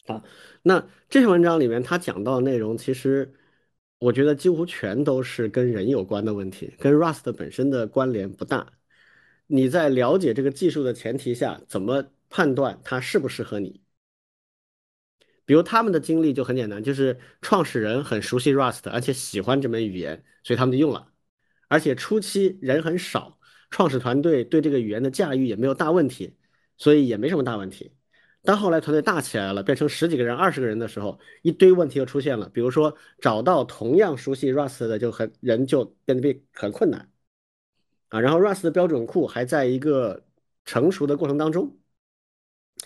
[0.07, 0.23] 好，
[0.63, 3.35] 那这篇文章里面他讲到的内容，其实
[3.99, 8.73] 我觉得几乎全都是跟人有关的问题，跟 Rust 本身的关联不大。
[9.47, 13.83] 你在了解这个技术的前提下，怎么判断它适不适合你？
[15.47, 21.13] 比如他们的经历就很简单，就是创始人很熟悉 Rust，而且喜欢这门语言，所以他们就用了。
[21.69, 23.39] 而且初期人很少，
[23.75, 26.33] 创始团队对这个语言的驾驭也没有大问题，
[26.77, 27.91] 所以也没什么大问题。
[28.43, 32.49] 当后来团队大起来了，变成十几个人、二十个人的时候，一堆问题又出现了。
[32.51, 37.11] 比如说找到同样熟悉 Rust 的就很人就变得很困难。
[38.11, 40.25] 啊，然后 Rust 的标准库还在一个
[40.65, 41.77] 成熟的过程当中，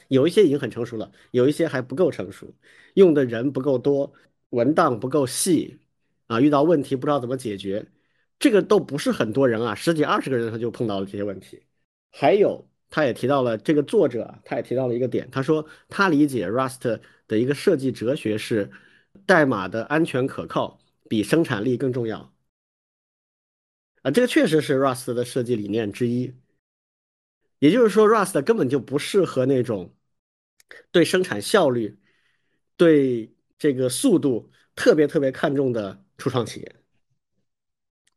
[0.08, 2.54] 有一些已经很成熟了，有一些还不够成熟，
[2.94, 4.10] 用的人不够多，
[4.48, 5.80] 文档不够细，
[6.28, 7.86] 啊，遇到问题不知道怎么解决，
[8.38, 11.62] 这个都不是很多人啊，十几二十个人他就碰到了这些问题。
[12.12, 18.70] 还有，他也提到了这个作者，他也提到了一个点，他说他理解 Rust 的一个设计哲学是，
[19.26, 20.78] 代码的安全可靠
[21.08, 22.32] 比生产力更重要。
[24.02, 26.32] 啊，这个确实是 Rust 的设计理念之一。
[27.58, 29.92] 也就是说，Rust 根本就不适合那种
[30.92, 31.98] 对生产效率、
[32.76, 36.76] 对这个速度特别特别看重的初创企业。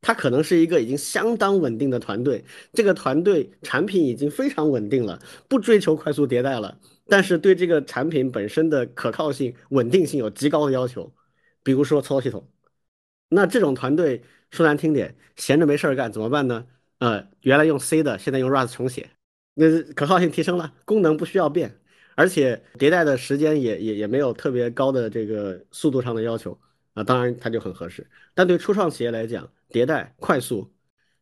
[0.02, 2.44] 它可能是一个已经相当稳定的团队，
[2.74, 6.78] 这个团队产品已经非常稳定了，不追求快速迭代了，
[7.08, 11.14] 但是对这个产品本身的可靠性、稳定性有极高的要求。
[11.64, 12.48] 比如说操作系统。
[13.30, 16.66] 那这种团队说难听点，闲着没事儿干怎么办呢？
[16.98, 19.12] 呃，原来用 C 的，现在用 Rust 重写，
[19.54, 21.80] 那可靠性提升了，功能不需要变，
[22.16, 26.60] 而且迭代的时间也也也没有特别高的这个速度上的要求
[26.94, 28.10] 啊，当然它就很合适。
[28.34, 30.74] 但对初创企业来讲，迭代快速，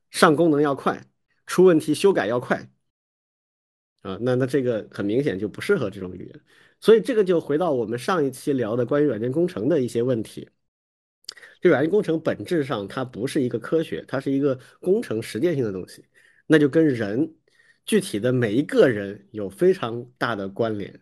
[0.09, 1.05] 上功能要快，
[1.45, 2.69] 出问题修改要快
[4.01, 6.41] 啊，那那这个很明显就不适合这种语言。
[6.79, 10.49] 所以这个就回到我们上一期聊的关于软件工程的一些问题。
[11.61, 16.05] 就软件工程本质上它不是一个科学，它是一个工程实践性的东西，
[16.47, 17.35] 那就跟人
[17.85, 21.01] 具体的每一个人有非常大的关联。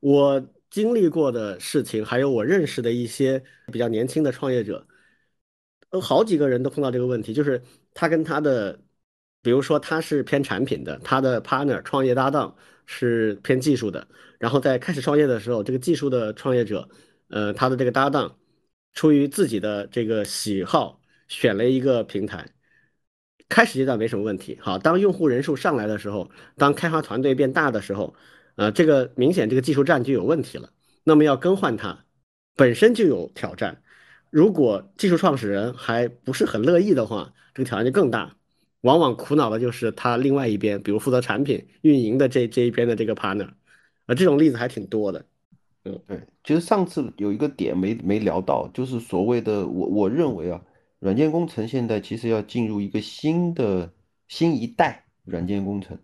[0.00, 3.42] 我经历过的事情，还有我认识的一些
[3.72, 4.86] 比较年轻的创业者，
[5.90, 7.62] 呃，好几个人都碰到这个问题，就是
[7.94, 8.78] 他跟他的，
[9.42, 12.56] 比如说他是偏产品的，他的 partner 创业搭档
[12.86, 14.06] 是偏技术的，
[14.38, 16.88] 然后在开始创业的时候，这个技术的创业者，
[17.28, 18.36] 呃，他的这个搭档。
[18.94, 22.48] 出于自己的这个喜好，选了一个平台。
[23.48, 24.58] 开始阶段没什么问题。
[24.60, 28.14] 好，当用户人数上来的时候，当开发团队变大的时候，
[28.58, 30.68] 呃，这个明显这个技术栈就有问题了。
[31.04, 32.04] 那么要更换它，
[32.56, 33.80] 本身就有挑战。
[34.30, 38.34] 如果技术创始人还不是很乐意的话，这个挑战就更大。
[38.80, 43.50] 往往苦恼的就是他另外一边，比如负责产品运营的这这一边的这个 partner。
[44.06, 45.24] 啊，这种例子还挺多的。
[45.84, 50.60] 嗯对，其实上次有一个点没没聊到，就是所谓的我我认为啊，
[50.98, 53.92] 软件工程现在其实要进入一个新的
[54.26, 55.96] 新一代软件工程。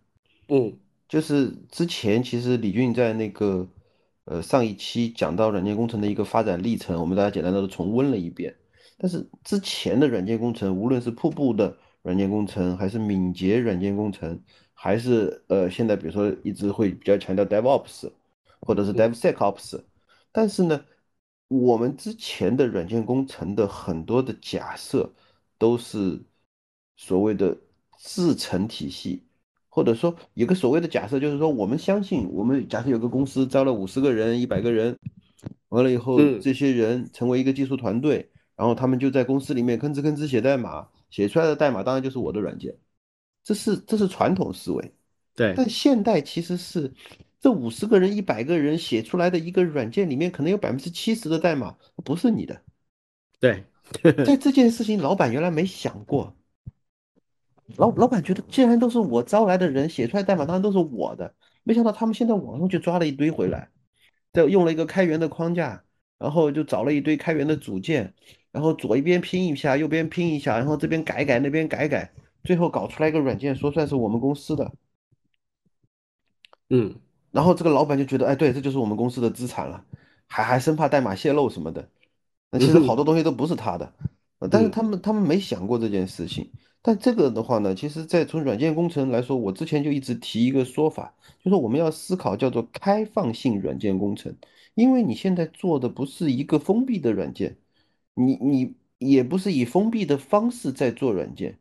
[0.48, 0.78] 嗯，
[1.08, 3.68] 就是之前其实李俊在那个
[4.24, 8.54] 呃上一期讲到软件工程的一个发展历程，我们大家简单的都重温了一遍。
[8.98, 14.40] 但是之前的软件工程，无论是瀑布的软件工程，还是敏捷软件工程，
[14.72, 18.10] 还是呃现在比如说一直会比较强调 DevOps。
[18.66, 19.78] 或者是 DevSecOps，
[20.32, 20.82] 但是呢，
[21.48, 25.12] 我们之前的软件工程的很多的假设
[25.58, 26.18] 都是
[26.96, 27.54] 所谓的
[27.98, 29.22] 自成体系，
[29.74, 34.96] 或者说有个所谓的假设，就是说我们相信，我们假设有个公司招了五十个人、一百个人，
[35.70, 42.72] 完了以后，这些人成为一个技术团队，然后他们就在公司里面吭哧吭哧写代码，写出来的代码当然就是我的软件，
[43.42, 44.94] 这是这是传统思维，
[45.34, 46.92] 对，但现代其实是。
[47.40, 52.58] 这五十个人、一百个人写出来的一个软件里面，可能有百分之七十的代码不是你的。
[53.38, 53.62] 对，
[54.24, 56.34] 在这件事情，老板原来没想过。
[57.76, 61.34] 老老板觉得，既然都是我招来的人写出来代码，当然都是我的。
[61.62, 63.70] 没想到他们现在网上就抓了一堆回来，
[64.32, 65.82] 再用了一个开源的框架，
[66.18, 68.14] 然后就找了一堆开源的组件，
[68.52, 72.12] 然后左一边拼一下，右边拼一下，然后这边改改，那边改改，
[72.42, 74.72] 最后搞出来一个软件，说算是我们公司的。
[76.68, 76.94] 嗯。
[77.32, 79.84] 然后这个老板就觉得，哎，对，这就是我们公司的资产了，
[80.28, 81.88] 还还生怕代码泄露什么的。
[82.52, 83.92] 那其实好多东西都不是他的，
[84.50, 86.52] 但是他们他们没想过这件事情。
[86.86, 94.36] 但这个的话呢，其实，在从软件工程来说，我之前就一直提一个说法，就是我们要思考叫做开放性软件工程，
[94.74, 97.56] 因为你现在做的不是一个封闭的软件，
[98.12, 101.58] 你你也不是以封闭的方式在做软件，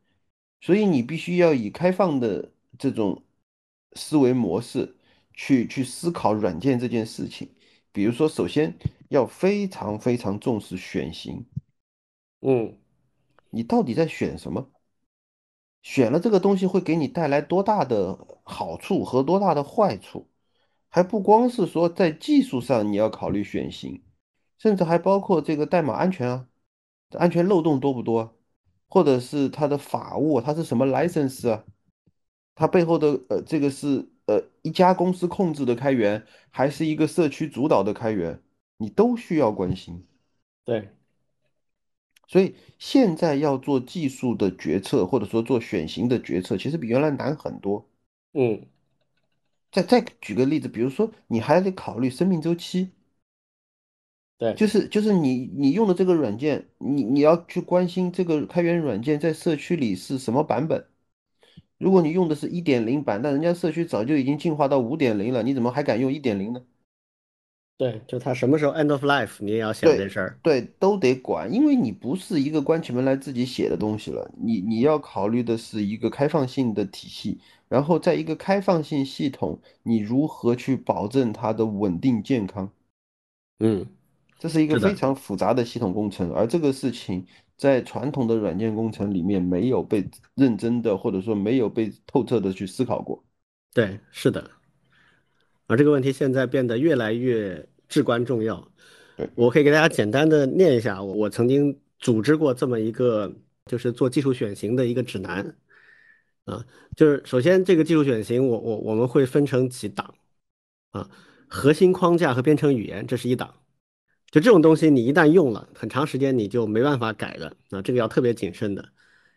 [0.60, 3.24] 所以你必须要以开放的这种
[3.94, 4.98] 思维模式。
[5.36, 7.50] 去去思考软件这件事情，
[7.92, 8.72] 比如说，首先
[9.10, 11.44] 要非常非常重视选型，
[12.42, 12.78] 嗯，
[13.50, 14.70] 你到底在选什么？
[15.84, 20.28] 选了这个东西会给你带来多大的好处和多大的坏处？
[20.90, 24.02] 还不光是说在技术上你要考虑选型，
[24.58, 26.48] 甚至还包括这个代码安全啊，
[27.12, 28.36] 安全漏洞多不多？
[28.88, 31.64] 或者是它的法务，它是什么 license 啊？
[32.56, 34.10] 它背后的呃，这个是。
[34.26, 38.42] 呃，一家公司控制的开源，还是一个社区主导的开源，
[38.78, 40.08] 你都需要关心。
[40.64, 40.88] 对，
[42.28, 47.88] 所以现在要做技术的决策，或者说做选型的决策，其实比原来难很多。
[48.34, 48.66] 嗯，
[49.72, 52.90] 再再举个例子，比如说你还得考虑生命周期。
[54.38, 60.88] 对，就是就是你你用的这个软件，你你要去关心这个开源软件在社区里是什么版本。
[61.78, 66.64] 如果你用的是一点零版，那人家社区早就已经进化到五点零了，你怎么还敢用一点零呢？
[67.84, 70.40] 对，就他什么时候 end of life，你也要想这事儿。
[70.42, 82.72] 对，都得管，因为你不是一个关起门来自己写的东西了，你你要考虑的是一个开放性的体系，然后在一个开放性系统，你如何去保证它的稳定健康？
[83.60, 83.86] 嗯，
[84.40, 87.26] 这是一个非常复杂的系统工程，而这个事情。
[87.56, 93.24] 在传统的软件工程里面，没有被认真的或者说没有被透彻的去思考过。
[93.74, 94.50] 对，是的。
[95.68, 98.68] 而这个问题现在变得越来越至关重要。
[99.16, 103.32] 对，我可以给大家简单的念一下我我曾经组织过这么一个，
[103.68, 105.56] 就是做技术选型的一个指南。
[106.46, 106.66] 啊，
[106.98, 110.16] 就是首先这个技术选型，我我我们会分成几档。
[110.90, 111.08] 啊，
[111.48, 113.54] 核心框架和编程语言，这是一档。
[114.32, 117.56] 就这种东西，你一旦用了很长时间，你就没办法改的。
[117.70, 118.84] 啊，这个要特别谨慎的，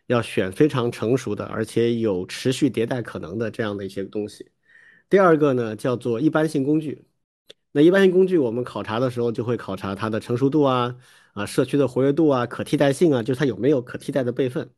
[0.07, 4.49] 要选非常成熟的，而且有持续迭代可能的这样的一些东西。
[5.07, 7.06] 第二个呢，叫做一般性工具。
[7.71, 10.95] 那一般性工具，我们考察的时候就会考察它的成熟度啊，
[11.33, 14.69] 啊，社区的活跃度啊，可替代性啊，就是它有没有可替代的备份。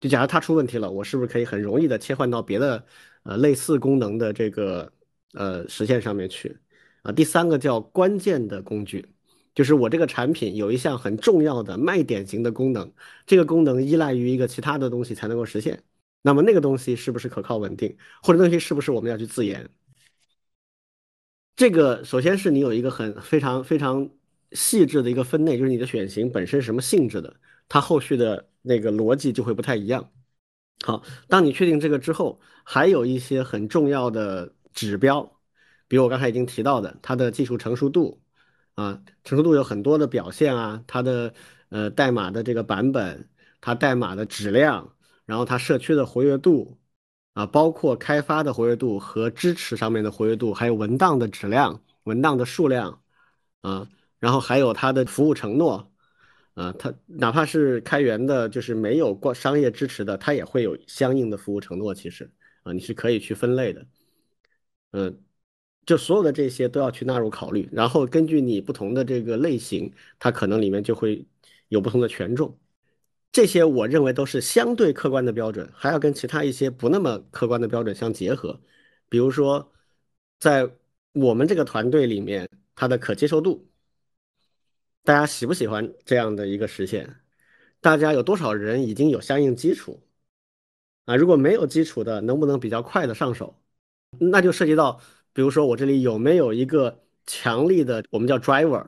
[0.00, 2.84] 就假如它出问题了，我是不是可以很容易的切换到别的
[3.22, 4.92] 呃类似功能的这个
[5.32, 6.58] 呃实现上面去？
[7.02, 9.06] 啊，第三个叫关键的工具，
[9.54, 12.92] 就是我这个产品有一项很重要的卖点型的功能，
[13.24, 15.82] 这个功能依赖于一个其他的东西才能够实现。
[16.22, 19.68] 那么那个东西是不是可靠稳定，或者东西是不是我们要去自研？
[21.56, 24.10] 这个首先是你有一个很非常非常
[24.52, 27.34] 细致的一个分类，就是你的选型本身什么性质的，
[27.66, 30.12] 它后续的那个逻辑就会不太一样。
[30.84, 35.40] 好，当你确定这个之后，还有一些很重要的指标，
[35.88, 38.20] 比如我刚才已经提到的，它的技术成熟度
[38.74, 41.32] 啊，成熟度有很多的表现啊，它的
[41.70, 43.30] 呃代码的这个版本，
[43.62, 46.78] 它代码的质量，然后它社区的活跃度。
[47.36, 53.02] 啊，包括开发的活跃度和支持上面的活跃度，还有文档的质量、文档的数量，
[53.60, 53.86] 啊，
[54.18, 55.92] 然后还有它的服务承诺，
[56.54, 61.94] 啊，它哪怕是开源的，就是没有过商业支持的，它也会有相应的服务承诺。
[61.94, 62.30] 其实，
[62.62, 63.86] 啊，你是可以去分类的，
[64.92, 65.22] 嗯，
[65.84, 71.26] 就所有的这些都要去纳入考虑，然后根据你不同的这个类型，它可能里面就会
[71.68, 72.58] 有不同的权重。
[73.32, 78.58] 这些我认为都是相对客观的标准，还要跟其他一些不那么客观的标准相结合。
[79.10, 79.72] 比如说，
[80.38, 80.70] 在
[81.12, 83.68] 我们这个团队里面，它的可接受度，
[85.04, 87.20] 大家喜不喜欢这样的一个实现？
[87.80, 90.02] 大家有多少人已经有相应基础？
[91.04, 93.60] 啊，如果没有基础的，能不能比较快的上手？
[94.18, 94.98] 那就涉及到，
[95.34, 98.86] 比如说我这里有没有一个强力的，我们叫 driver，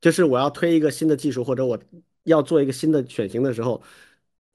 [0.00, 1.78] 就是我要推一个新的技术，或者我。
[2.26, 3.82] 要做一个新的选型的时候，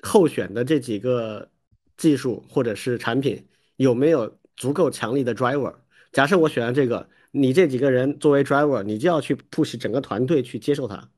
[0.04, 1.50] 候选的这几个
[1.98, 5.76] 技术或者是产品有没有足够强力的 driver？
[6.12, 11.10] 假设我选了这个，你这几个人作为 driver，你就要去 push 整个团队去接受它，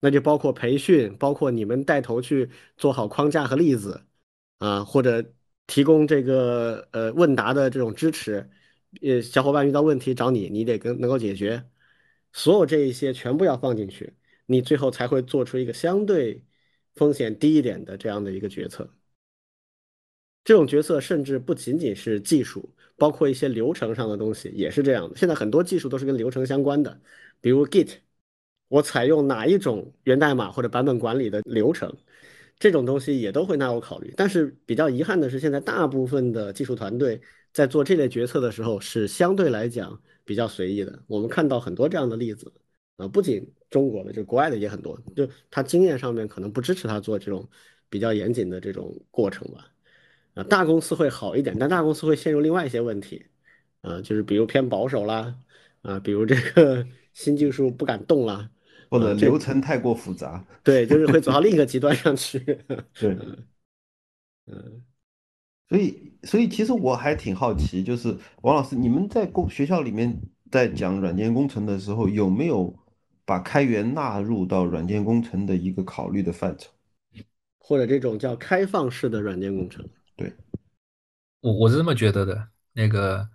[0.00, 4.04] 那就包括培训，包括你们带头去做好框架和例子
[4.58, 5.24] 啊，或者
[5.66, 8.50] 提供这个呃问答的这种支持，
[9.00, 11.64] 呃，小伙伴遇到问题找你，你得跟能够解决，
[12.32, 14.14] 所有这一些全部要放进去。
[14.52, 16.44] 你最后才会做出一个相对
[16.94, 18.88] 风险低一点的这样的一个决策。
[20.44, 25.16] 这种决策甚至不仅仅是技术，包括一些流程上的东西也是这样的。
[25.16, 27.00] 现在很多技术都是跟流程相关的，
[27.40, 27.94] 比如 Git，
[28.68, 31.96] 我采用哪一种源代码或者版本管理的流程，
[32.58, 34.12] 这种东西也都会纳入考虑。
[34.16, 37.20] 但是比较遗憾的是，现在大部分的技术团队
[37.52, 41.04] 在做这类决策的时候是相对来讲比较随意的。
[41.06, 42.52] 我们看到很多这样的例子。
[42.96, 47.48] 啊，不仅中国的，就国外的也很多，就他经验上面可能不支持他做这种
[47.88, 49.66] 比较严谨的这种过程吧。
[50.34, 53.24] 啊，大公司会好一点，但大公司会陷入另外一些问题，
[53.82, 55.34] 啊，就是比如偏保守啦，
[55.82, 58.50] 啊，比如这个 新技术不敢动啦，
[58.88, 62.38] 或者流程太过复杂，对，就是会走到另一个极端上去。
[62.98, 63.14] 对，
[64.48, 64.82] 嗯，
[65.68, 70.18] 所以，所以其实我还挺好奇，就是王老师，你们在工学校里面
[70.50, 72.74] 在讲软件工程的时候，有没有？
[73.24, 76.70] 把开源纳入到软件工程的一个考虑的范畴，
[77.58, 79.88] 或者这种叫开放式的软件工程。
[80.16, 80.32] 对，
[81.40, 82.48] 我我是这么觉得的。
[82.72, 83.28] 那个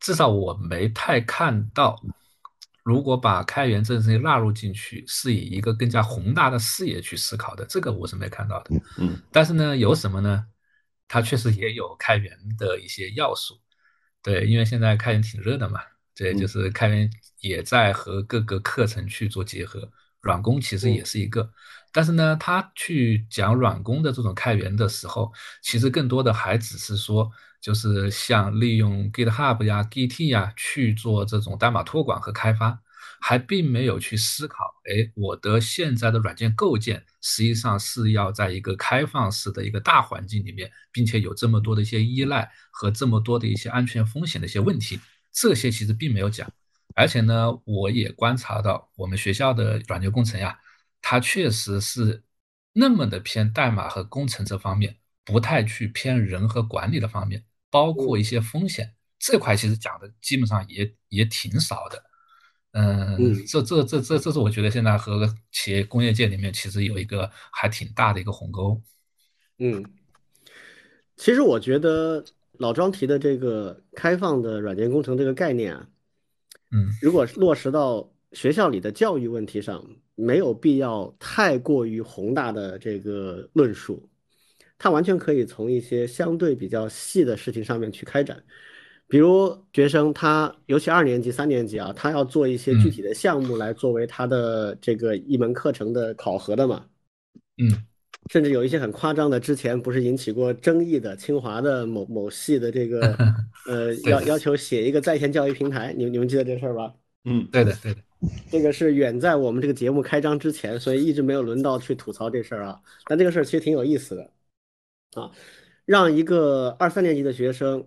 [0.00, 2.00] 至少我没太看到，
[2.82, 8.70] 如果把开源这件事情纳入进去，是以一个更加宏大的视野去思考的，这个我是没看到的。
[8.98, 10.46] 嗯，但是呢，有什么呢？
[11.06, 13.54] 它确实也有开源的一些要素。
[14.22, 15.80] 对，因为现在开源挺热的嘛。
[16.14, 17.10] 这就是开源
[17.40, 21.50] 也在和各个课程去做结合，软工其实也是一个，
[21.92, 25.32] 但是呢，他去讲软工的这种开源的时候，
[25.62, 27.30] 其实更多的还只是说，
[27.60, 32.78] 就是像利用 GitHub 呀、Git 呀去做这种代码托管和开发，
[33.20, 45.00] 还并没有去思考，哎，我的现在的软件构建实际上是要在一个开放式的一个大环境里面，并且有这么多的一些依赖和这么多的一些安全风险的一些问题。
[45.34, 46.48] 这些其实并没有讲，
[46.94, 50.58] 而且呢，我也观察到我们学校的软件工程呀，
[51.02, 52.22] 它确实是
[52.72, 62.02] 那么的偏代码和工程这方面，不太去偏人和管理的方面，包括一些风险这块，其实讲的基本上也也挺少的。
[62.76, 68.80] 嗯，这这这这这是我觉得现在和企业工业界里面其实有一个还挺大的一个鸿沟。
[69.58, 69.84] 嗯，
[71.16, 72.24] 其实我觉得
[72.58, 75.88] 老庄提的这个开放的软件工程这个概念啊，
[76.70, 84.08] 嗯，如果落实到学校里的教育问题上，没有必要太过于宏大的这个论述，
[84.78, 88.42] 它完全可以从一些相对比较细的事情上面去开展。
[89.08, 96.86] 比如学生他尤其二年级、三年级啊，他要做一些具体的项目来作为他的这个一门课程的考核的嘛，
[97.58, 97.84] 嗯。
[98.30, 103.16] 甚至有一些很夸张的，之前不是引起过争议的清华的某某系的这个，
[103.68, 106.94] 呃，要要求写一个在线教育平台，你你们记得这事儿吧？
[107.24, 108.00] 嗯，对的，对的。
[108.50, 112.80] 这个是远在我们这个节目开张之前，所以一直没有轮到去吐槽这事儿啊。
[113.06, 114.30] 但这个事儿其实挺有意思的，
[115.20, 115.30] 啊，
[115.84, 117.86] 让一个二三年级的学生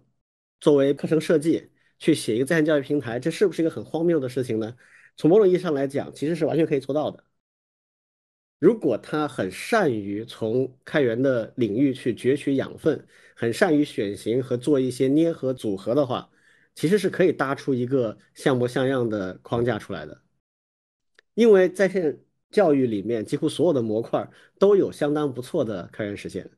[0.60, 4.76] 作为课程设计去写一个在线教育平台，这是不是一个很荒谬的事情呢？
[5.16, 7.24] 从某种意义上来讲，其实是完全可以做到的。
[8.60, 13.06] 如果他很善于从开源的领域去攫取养分，
[13.36, 16.30] 很善于选型和做一些捏合组合的话，
[16.74, 20.22] 其实是可以搭出一个像模像样的框架出来的。
[21.36, 22.20] 因为在线
[22.50, 24.28] 教育里面，几乎所有的模块
[24.58, 26.50] 都有相当不错的开源实现。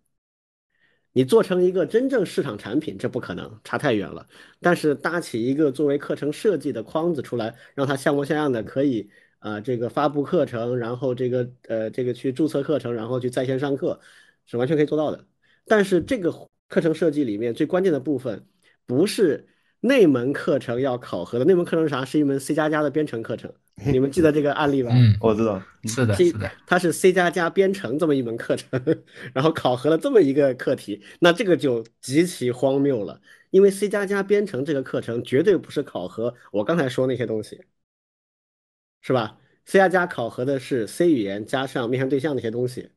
[1.11, 4.25] 你做成一个真正市场产品，这不可能，差太远了。
[4.61, 9.09] 但是搭起一个作为课程设计的框子出来，让它像模像样的可以。
[9.39, 13.99] 啊，这个发布课程，然后这个呃，这个去注册课程，然后去在线上课，
[14.45, 15.25] 是完全可以做到的。
[15.65, 16.31] 但是这个
[16.67, 18.45] 课程设计里面最关键的部分，
[18.85, 19.47] 不是
[19.79, 22.03] 那门课程要考核的，那门课程是啥？
[22.05, 23.53] 是一门 C 加加的编程课程。
[23.85, 24.91] 你们记得这个案例吧？
[24.93, 28.69] 嗯，我知道，是的，是的，它是 C 加加编程这么一门课程，
[29.31, 33.21] 然后考核了这么一个课题，那这个就极其荒谬了。
[33.51, 37.61] 因为 C 加加编程这个课程绝对不是考核我刚才说那些东西。
[39.01, 42.89] 是吧？C 加加考核的是 C 语言加上面向对象那些东西，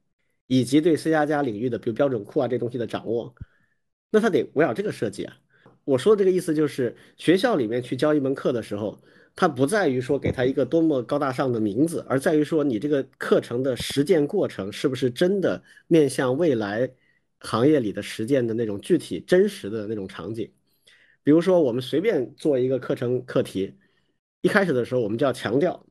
[0.46, 3.34] 以及对 C 加加领域的，比如标准库啊这东西的掌握。
[4.10, 5.36] 那他得围绕这个设计啊。
[5.84, 9.02] 我说的这个意思就是，学校里面去教一门课的时候，
[9.34, 16.88] 它不在于说给他一个多么高大上的名字，而在于说你这个课程的实践过程是不是真的面向未来
[17.40, 20.52] 行业里的实践的那种具体真实的那种场景。
[21.24, 23.74] 比如说，我们随便做一个课程课题，
[24.42, 25.84] 一开始的时候我们就要强调。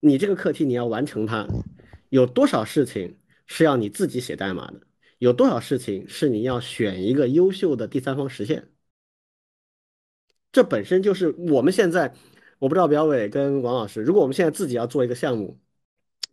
[0.00, 1.46] 你这个课题你要完成它，
[2.08, 4.80] 有多少事情是要你自己写代码的？
[5.18, 8.68] 有多少事情是你要选一个优秀的第三方实现？
[10.52, 12.14] 这本身就是我们现在，
[12.60, 15.58] 我不知道表伟跟王老师，如果我们现在自己要做一个项目，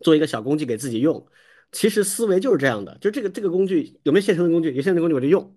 [0.00, 1.26] 做一个小工具给自己用，
[1.72, 4.68] 其实思维就是这样的，就这个这个工具有没有现成的工具？
[4.72, 5.56] 有现成的工具我就用，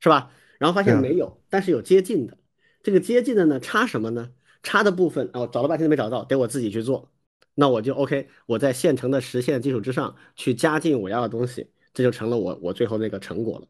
[0.00, 0.30] 是吧？
[0.58, 2.36] 然后发现没有，但是有接近的，
[2.82, 4.30] 这个接近的呢，差什么呢？
[4.62, 7.10] 差的部分哦，找了半天都没找到，得我自己去做。
[7.58, 13.66] 那我就 OK，我在现成的实现基础之上去加进我要的东西，这就成了我我最后那个成果了。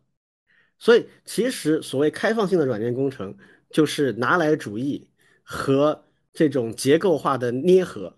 [0.78, 3.38] 所以其实所谓开放性的软件工程，
[3.70, 5.08] 就是拿来主义
[5.42, 8.16] 和这种结构化的捏合，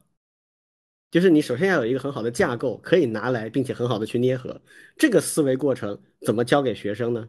[1.11, 4.61] 就是你首先要有一个很好的架构，可以拿来并且很好的去捏合。
[4.97, 7.28] 这个思维过程怎么教给学生呢？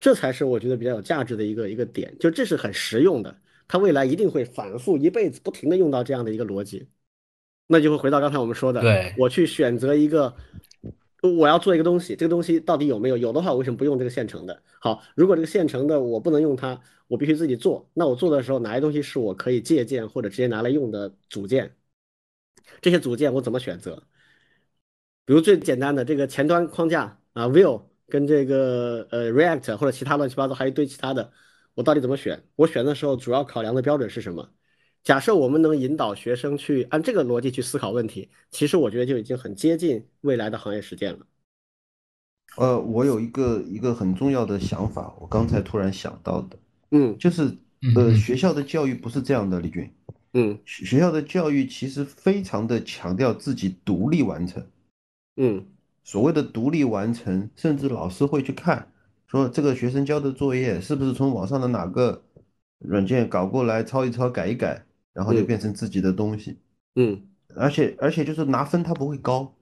[0.00, 6.88] 这才是我觉得比较有价值的一个一个点，就这是很实用的，他未来一定会反复一辈子不停的用到这样的一个逻辑。
[7.70, 10.34] 那就会回到刚才我们说的，对我去选择一个，
[11.22, 13.16] 我要做一个东西，这个东西到底有没有？
[13.16, 14.62] 有的话，我为什么不用这个现成的？
[14.80, 17.88] 好，如果这个现成的我不能用它，我必须自己做。
[17.92, 21.76] 那我做的时候，哪些东西是我可以借鉴或者直接拿来用的组件？
[22.80, 24.02] 这些组件我怎么选择？
[25.26, 31.30] 比如最简单的这个前端框架啊，Vue 跟这个呃 React 或者其他乱七八糟还一堆其他的，
[31.74, 32.42] 我到底怎么选？
[32.56, 34.48] 我选的时候主要考量的标准是什么？
[35.04, 41.20] 假设我们能引导学生去按这个逻辑去思考问题，其实我觉得就已经很接近未来的行业实践了。
[42.56, 46.58] 呃，我有一个一个很重要的想法，我刚才突然想到的，
[46.90, 47.56] 嗯，就是
[47.94, 49.88] 呃，学校的教育不是这样的，李军，
[50.32, 54.66] 嗯，学校的教育其实非常的强调自己独立完成，
[55.36, 55.64] 嗯，
[56.04, 58.90] 所谓的独立完成，甚至老师会去看，
[59.28, 62.22] 说这个学生交的作业是不是从网上的哪个
[62.78, 64.84] 软件搞过来抄一抄改一改。
[65.18, 66.56] 然后就变成自己的东西，
[66.94, 67.20] 嗯，
[67.56, 69.52] 而且而且就是拿分它不会高，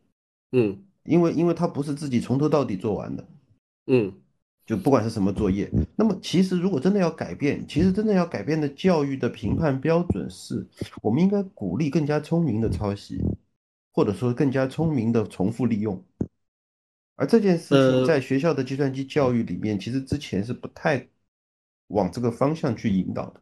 [0.52, 3.26] 嗯，因为因为它不是自己从头到底做完的，
[3.86, 4.12] 嗯，
[4.66, 10.66] 就不管是什么作业，那么其实如果真的要改变，其实真的要改变的教育的评判标准是，
[11.00, 13.18] 我们应该鼓励更加聪明的抄袭，
[13.94, 16.04] 或者说更加聪明的重复利用，
[17.14, 21.08] 而这件事情在学校的计算机教育里面，其实之前是不太
[21.86, 23.40] 往这个方向去引导的。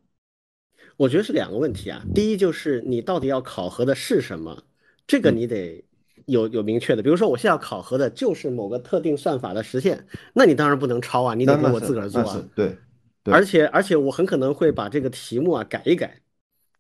[0.97, 2.05] 我觉得是两个问题啊。
[2.15, 4.63] 第一就是你到底要考核的是什么，
[5.07, 5.85] 这个你得
[6.27, 7.03] 有有明确的。
[7.03, 12.45] 比如说我现在要考核的就是某个特定算法的实现，那你当然不能抄啊，你得给我自个儿做啊。
[12.55, 12.77] 对，
[13.25, 16.21] 而且而且我很可能会把这个题目啊改一改。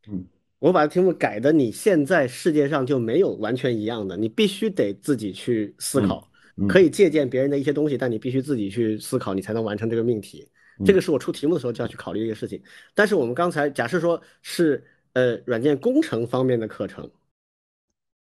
[0.08, 0.24] 嗯，
[0.58, 6.30] 我把题目改的你现在世界上就没有完全一样的，你必须得自己去思考。
[6.68, 10.46] 可以借鉴别人的一些东西，但你必须自己去思考，你才能完成这个命题。
[10.84, 12.62] 这个是我出题目的时候就要去考虑一个事情。
[12.94, 14.82] 但是我们刚才假设说是
[15.12, 17.10] 呃软件工程方面的课程，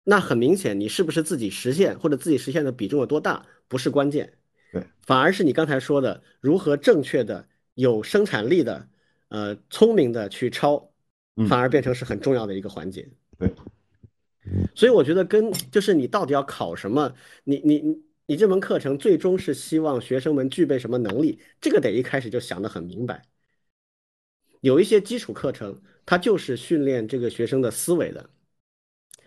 [0.03, 4.34] 那很明显你是不是自己实现或者自己实现的比重有多大不是关键，
[4.71, 8.88] 对，反而是你刚才说的如何正确的、有生产力的、
[9.27, 10.91] 呃聪明的去抄，
[11.47, 13.07] 反而变成是很重要的一个环节。
[13.38, 13.53] 对，
[14.73, 17.13] 所以我觉得跟就是你到底要考什么，
[17.43, 18.09] 你你你。
[18.30, 21.39] 你这门课程最终是希望学生们具备什么能力？
[21.60, 23.23] 这个得一开始就想得很明白。
[24.61, 28.30] 有一些基础课程，它就是训练这个学生的思维的。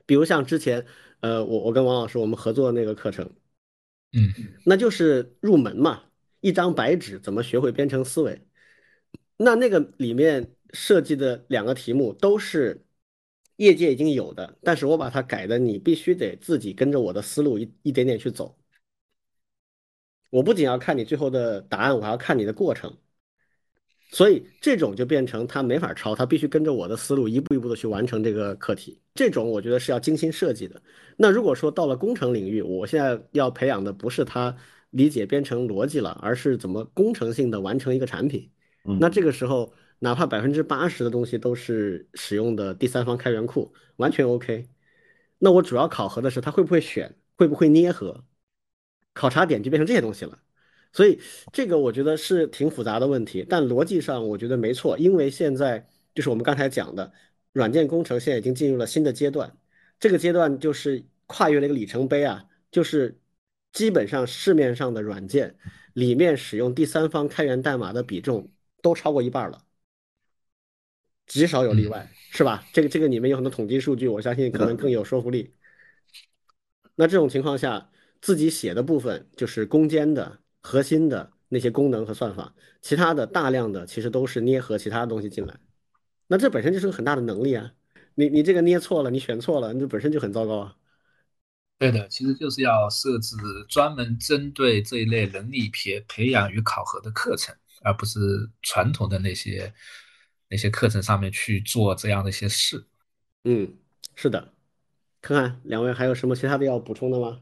[0.07, 0.87] 比如像之前，
[1.19, 3.29] 呃，我我跟王老师我们合作的那个课程，
[4.13, 4.33] 嗯，
[4.65, 6.05] 那就是入门嘛，
[6.41, 8.47] 一张白纸怎么学会编程思维。
[9.37, 12.85] 那那个里面设计的两个题目都是
[13.57, 18.57] 业界已经有的，但是我把它改的，你必须得自己跟着我的思路一一点点去走。
[20.33, 22.91] 我不仅要看你最后的答案，我还要看你的过程，
[24.11, 28.99] 所以这种就变成他没法抄，他必须跟着我的思路一步一步的去完成这个课题。
[29.15, 30.81] 这种我觉得是要精心设计的。
[31.19, 34.57] 那如果说到了工程领域，我现在要培养的不是他
[34.89, 38.51] 理解编程逻辑了，而是怎么工程性的完成一个产品。
[38.99, 44.67] 那这个时候，哪怕百分之八十的东西都是使用的第三方开源库，完全 OK。
[45.39, 48.25] 那我主要考核的是他会不会选，会不会捏合。
[49.15, 50.39] 考察点就变成这些东西了，
[50.91, 51.21] 所以
[51.53, 57.13] 这个我觉得是挺复杂的问题，但逻辑上我觉得没错，因为现在就是我们刚才讲的，
[57.53, 59.55] 软件工程现在已经进入了新的阶段，
[60.01, 63.21] 这个阶段就是跨越了一个里程碑啊，就是
[63.73, 65.55] 基本上市面上的软件
[65.93, 69.63] 里面使用第三方开源代码的比重都超过一半了，
[71.27, 72.65] 极少有例外，是吧？
[72.73, 75.55] 这个这个你们有很多统计数据，我相信可能更有说服力。
[76.95, 77.91] 那这种情况下。
[78.23, 85.61] 自己写的部分就是攻坚的核心的那些功能和算法，其他的大量的其实都是捏合其他东西进来，
[86.29, 87.75] 那这本身就是个很大的能力啊！
[88.15, 90.77] 你你这个捏错了，你选错了，你这本身就很糟糕啊。
[91.79, 93.37] 对的，其实就是要设置
[93.69, 99.75] 专门针对这一类能力培培养与考核的课程，而不是传统的那些
[100.49, 102.85] 那些课程上面去做这样的一些事。
[103.45, 103.75] 嗯，
[104.15, 104.53] 是的。
[105.21, 107.41] 看看两位还有什么其他的要补充的吗？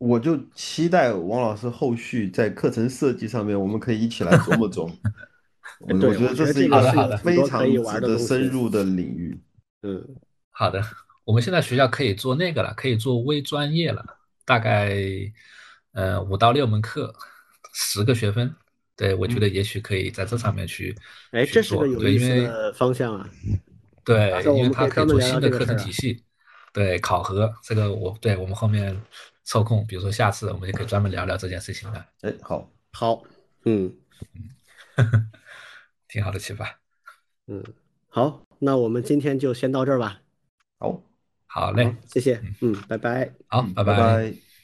[0.00, 4.96] 我就期待王老师后续在课程设计上面，我们可以一起来琢磨琢磨。
[5.80, 9.38] 我我觉得这是一个非常值得深入的领域。
[9.82, 10.02] 嗯，
[10.50, 10.82] 好的，
[11.24, 14.02] 我们现在学校可以做那个了，可以做微专业了，
[14.46, 14.96] 大概
[15.92, 17.14] 呃五到六门课，
[17.74, 18.54] 十个学分。
[18.96, 20.96] 对，我觉得也许可以在这上面去。
[21.32, 23.28] 哎，这是个有意思的方向啊。
[24.02, 26.24] 对，因为它可以做新的课程体系。
[26.72, 28.98] 对，考核这个，我对我们后面。
[29.50, 32.06] 抽空，比如说下次我们就可以专门聊聊这件事情了。
[32.20, 33.20] 哎，好，好，
[33.64, 33.92] 嗯
[34.32, 34.48] 嗯，
[36.06, 36.78] 挺好的启发。
[37.48, 37.60] 嗯，
[38.08, 40.22] 好，那我们今天就先到这儿吧。
[40.78, 41.02] 好，
[41.46, 42.40] 好嘞，谢谢。
[42.60, 43.34] 嗯，拜拜。
[43.48, 44.49] 好，拜拜。